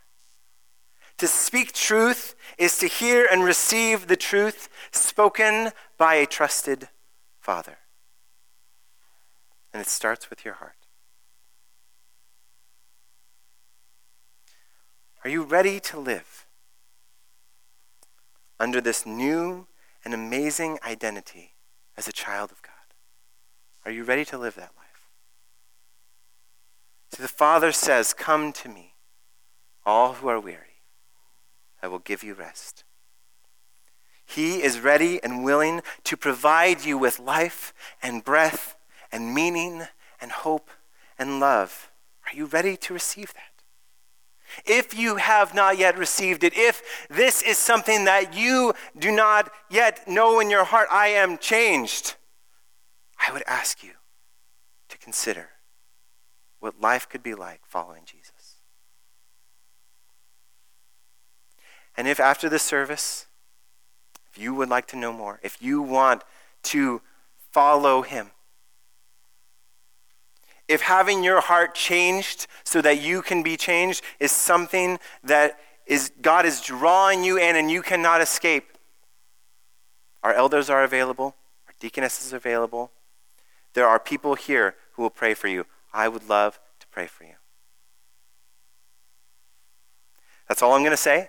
To 1.19 1.27
speak 1.27 1.73
truth 1.73 2.37
is 2.59 2.79
to 2.79 2.87
hear 2.87 3.27
and 3.31 3.43
receive 3.43 4.07
the 4.07 4.17
truth 4.17 4.69
spoken 4.93 5.73
by 5.97 6.15
a 6.15 6.27
trusted 6.27 6.89
Father. 7.41 7.79
And 9.73 9.81
it 9.81 9.89
starts 9.89 10.31
with 10.31 10.45
your 10.45 10.55
heart. 10.55 10.77
Are 15.25 15.31
you 15.31 15.43
ready 15.43 15.81
to 15.81 15.99
live 15.99 16.47
under 18.61 18.81
this 18.81 19.05
new 19.05 19.67
and 20.05 20.15
amazing 20.15 20.79
identity 20.87 21.55
as 21.97 22.07
a 22.07 22.13
child 22.13 22.53
of 22.53 22.63
God? 22.63 22.73
Are 23.85 23.91
you 23.91 24.05
ready 24.05 24.25
to 24.27 24.39
live 24.39 24.55
that 24.55 24.73
life? 24.77 24.88
See, 27.11 27.23
the 27.23 27.29
Father 27.29 27.73
says, 27.73 28.15
Come 28.15 28.53
to 28.55 28.69
me, 28.69 28.95
all 29.85 30.15
who 30.15 30.29
are 30.29 30.41
weary. 30.41 30.83
I 31.83 31.89
will 31.89 31.99
give 31.99 32.23
you 32.23 32.35
rest. 32.35 32.85
He 34.27 34.63
is 34.63 34.81
ready 34.81 35.23
and 35.23 35.43
willing 35.43 35.81
to 36.05 36.17
provide 36.17 36.85
you 36.85 36.99
with 36.99 37.19
life 37.19 37.73
and 38.03 38.23
breath 38.23 38.77
and 39.11 39.35
meaning 39.35 39.85
and 40.21 40.31
hope 40.31 40.71
and 41.19 41.41
love. 41.41 41.91
Are 42.27 42.37
you 42.37 42.45
ready 42.45 42.77
to 42.77 42.93
receive 42.93 43.33
that? 43.33 43.43
If 44.67 44.99
you 44.99 45.17
have 45.17 45.55
not 45.55 45.79
yet 45.79 45.97
received 45.97 46.45
it, 46.45 46.53
if 46.57 46.83
this 47.09 47.43
is 47.43 47.57
something 47.59 48.05
that 48.05 48.35
you 48.35 48.75
do 48.99 49.11
not 49.11 49.51
yet 49.71 50.07
know 50.09 50.41
in 50.41 50.51
your 50.51 50.65
heart, 50.65 50.89
I 50.91 51.09
am 51.09 51.39
changed, 51.39 52.17
I 53.27 53.33
would 53.33 53.45
ask 53.47 53.83
you 53.83 53.93
to 54.89 54.99
consider 54.99 55.51
what 56.61 56.81
life 56.81 57.09
could 57.09 57.23
be 57.23 57.35
like 57.35 57.61
following 57.67 58.03
Jesus. 58.05 58.57
And 61.97 62.07
if 62.07 62.21
after 62.21 62.49
the 62.49 62.59
service, 62.59 63.27
if 64.31 64.39
you 64.41 64.55
would 64.55 64.69
like 64.69 64.87
to 64.89 64.97
know 64.97 65.13
more, 65.13 65.41
if 65.43 65.61
you 65.61 65.83
want 65.83 66.23
to 66.65 67.03
follow 67.51 68.03
him, 68.03 68.31
if 70.69 70.83
having 70.83 71.25
your 71.25 71.41
heart 71.41 71.75
changed 71.75 72.47
so 72.63 72.83
that 72.83 73.01
you 73.01 73.23
can 73.23 73.43
be 73.43 73.57
changed 73.57 74.03
is 74.21 74.31
something 74.31 74.99
that 75.25 75.59
is 75.87 76.13
God 76.21 76.45
is 76.45 76.61
drawing 76.61 77.25
you 77.25 77.39
in 77.39 77.57
and 77.57 77.71
you 77.71 77.81
cannot 77.81 78.21
escape, 78.21 78.77
our 80.23 80.35
elders 80.35 80.69
are 80.69 80.85
available, 80.85 81.35
our 81.67 81.75
deaconess 81.81 82.25
is 82.25 82.35
available. 82.35 82.93
There 83.73 83.89
are 83.89 83.99
people 83.99 84.35
here 84.35 84.75
who 84.93 85.03
will 85.03 85.11
pray 85.11 85.33
for 85.33 85.49
you. 85.49 85.65
I 85.93 86.09
would 86.09 86.29
love 86.29 86.59
to 86.81 86.87
pray 86.89 87.07
for 87.07 87.25
you. 87.25 87.35
That's 90.49 90.63
all 90.63 90.73
I'm 90.73 90.83
going 90.83 90.91
to 90.91 90.97
say. 90.97 91.29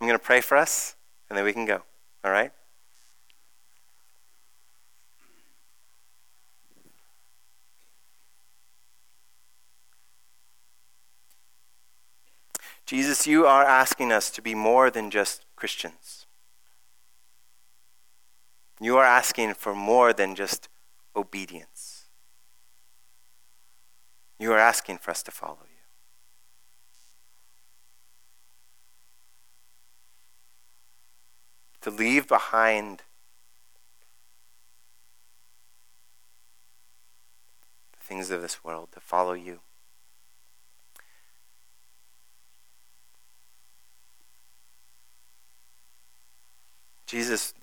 I'm 0.00 0.06
going 0.06 0.18
to 0.18 0.24
pray 0.24 0.40
for 0.40 0.56
us, 0.56 0.96
and 1.28 1.36
then 1.36 1.44
we 1.44 1.52
can 1.52 1.64
go. 1.64 1.82
All 2.24 2.30
right? 2.30 2.52
Jesus, 12.86 13.26
you 13.26 13.46
are 13.46 13.64
asking 13.64 14.12
us 14.12 14.30
to 14.30 14.40
be 14.40 14.54
more 14.54 14.90
than 14.90 15.10
just 15.10 15.44
Christians. 15.56 16.26
You 18.80 18.96
are 18.96 19.04
asking 19.04 19.54
for 19.54 19.74
more 19.74 20.12
than 20.12 20.36
just 20.36 20.68
obedience. 21.16 21.75
You 24.38 24.52
are 24.52 24.58
asking 24.58 24.98
for 24.98 25.10
us 25.10 25.22
to 25.24 25.30
follow 25.30 25.58
you. 25.62 25.76
To 31.82 31.90
leave 31.90 32.26
behind 32.28 33.02
the 37.92 38.04
things 38.04 38.30
of 38.30 38.42
this 38.42 38.62
world, 38.64 38.88
to 38.92 39.00
follow 39.00 39.32
you. 39.32 39.60
Jesus, 47.06 47.54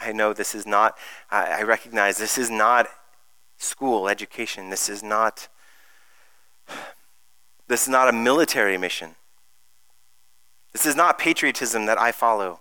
I 0.00 0.12
know 0.12 0.32
this 0.32 0.54
is 0.54 0.66
not, 0.66 0.96
I 1.30 1.64
recognize 1.64 2.16
this 2.16 2.38
is 2.38 2.48
not 2.48 2.86
school 3.56 4.08
education. 4.08 4.70
This 4.70 4.88
is 4.88 5.02
not, 5.02 5.48
this 7.68 7.82
is 7.82 7.88
not 7.88 8.08
a 8.08 8.12
military 8.12 8.76
mission. 8.76 9.16
This 10.72 10.86
is 10.86 10.96
not 10.96 11.18
patriotism 11.18 11.86
that 11.86 11.98
I 11.98 12.12
follow 12.12 12.60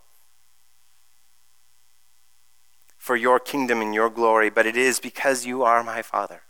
for 2.97 3.15
your 3.15 3.39
kingdom 3.39 3.81
and 3.81 3.93
your 3.93 4.09
glory, 4.09 4.49
but 4.49 4.65
it 4.65 4.77
is 4.77 4.99
because 4.99 5.45
you 5.45 5.63
are 5.63 5.83
my 5.83 6.01
Father 6.01 6.43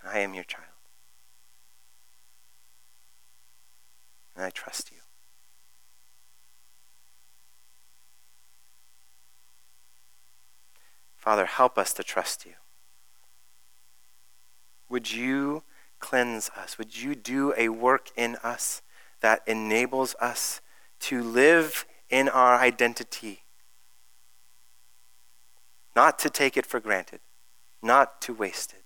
and 0.00 0.10
I 0.10 0.20
am 0.20 0.34
your 0.34 0.44
child. 0.44 0.64
And 4.34 4.44
I 4.44 4.50
trust 4.50 4.90
you. 4.90 4.98
Father, 11.16 11.44
help 11.44 11.76
us 11.76 11.92
to 11.92 12.02
trust 12.02 12.46
you. 12.46 12.54
Would 14.88 15.12
you 15.12 15.62
cleanse 16.00 16.50
us? 16.56 16.78
Would 16.78 17.00
you 17.00 17.14
do 17.14 17.54
a 17.56 17.68
work 17.68 18.10
in 18.16 18.36
us 18.42 18.82
that 19.20 19.42
enables 19.46 20.16
us 20.20 20.60
to 21.00 21.22
live 21.22 21.84
in 22.08 22.28
our 22.28 22.56
identity? 22.56 23.42
Not 25.94 26.18
to 26.20 26.30
take 26.30 26.56
it 26.56 26.66
for 26.66 26.80
granted, 26.80 27.20
not 27.82 28.20
to 28.22 28.34
waste 28.34 28.72
it, 28.72 28.82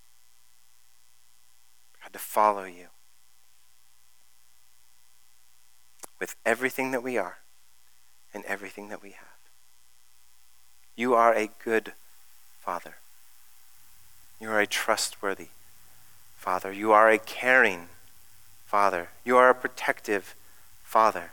but 2.02 2.12
to 2.12 2.18
follow 2.18 2.64
you 2.64 2.88
with 6.18 6.36
everything 6.44 6.90
that 6.90 7.02
we 7.02 7.16
are 7.16 7.38
and 8.32 8.44
everything 8.44 8.88
that 8.88 9.02
we 9.02 9.10
have. 9.10 9.28
You 10.96 11.14
are 11.14 11.34
a 11.34 11.50
good 11.62 11.92
Father. 12.60 12.96
You 14.40 14.48
are 14.50 14.60
a 14.60 14.66
trustworthy 14.66 15.48
Father. 16.44 16.70
You 16.70 16.92
are 16.92 17.08
a 17.08 17.16
caring 17.16 17.88
Father. 18.66 19.08
You 19.24 19.38
are 19.38 19.48
a 19.48 19.54
protective 19.54 20.34
Father. 20.82 21.30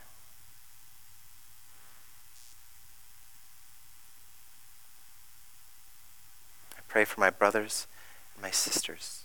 I 6.74 6.80
pray 6.88 7.04
for 7.04 7.20
my 7.20 7.28
brothers 7.28 7.86
and 8.34 8.42
my 8.42 8.50
sisters 8.50 9.24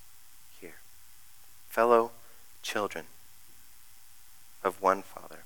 here, 0.60 0.76
fellow 1.70 2.12
children 2.62 3.06
of 4.66 4.82
one 4.82 5.02
Father, 5.02 5.44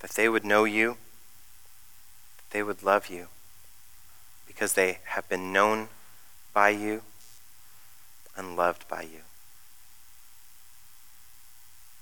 that 0.00 0.10
they 0.10 0.28
would 0.28 0.44
know 0.44 0.64
you 0.64 0.96
that 2.38 2.50
they 2.50 2.64
would 2.64 2.82
love 2.82 3.08
you 3.08 3.28
because 4.48 4.72
they 4.72 4.98
have 5.04 5.28
been 5.28 5.52
known 5.52 5.90
by 6.58 6.70
you 6.70 7.02
and 8.36 8.56
loved 8.56 8.88
by 8.88 9.02
you. 9.02 9.20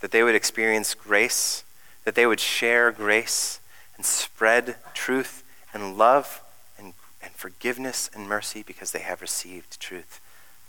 That 0.00 0.12
they 0.12 0.22
would 0.22 0.34
experience 0.34 0.94
grace, 0.94 1.62
that 2.04 2.14
they 2.14 2.24
would 2.24 2.40
share 2.40 2.90
grace 2.90 3.60
and 3.96 4.06
spread 4.06 4.76
truth 4.94 5.44
and 5.74 5.98
love 5.98 6.42
and, 6.78 6.94
and 7.22 7.32
forgiveness 7.32 8.08
and 8.14 8.26
mercy 8.26 8.64
because 8.66 8.92
they 8.92 9.00
have 9.00 9.20
received 9.20 9.78
truth, 9.78 10.22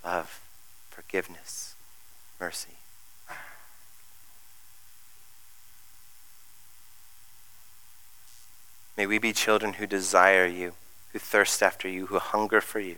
love, 0.03 0.41
forgiveness, 0.89 1.75
mercy. 2.41 2.79
May 8.97 9.05
we 9.05 9.17
be 9.17 9.31
children 9.31 9.75
who 9.75 9.87
desire 9.87 10.45
you, 10.45 10.73
who 11.13 11.19
thirst 11.19 11.63
after 11.63 11.87
you, 11.87 12.07
who 12.07 12.19
hunger 12.19 12.59
for 12.59 12.81
you. 12.81 12.97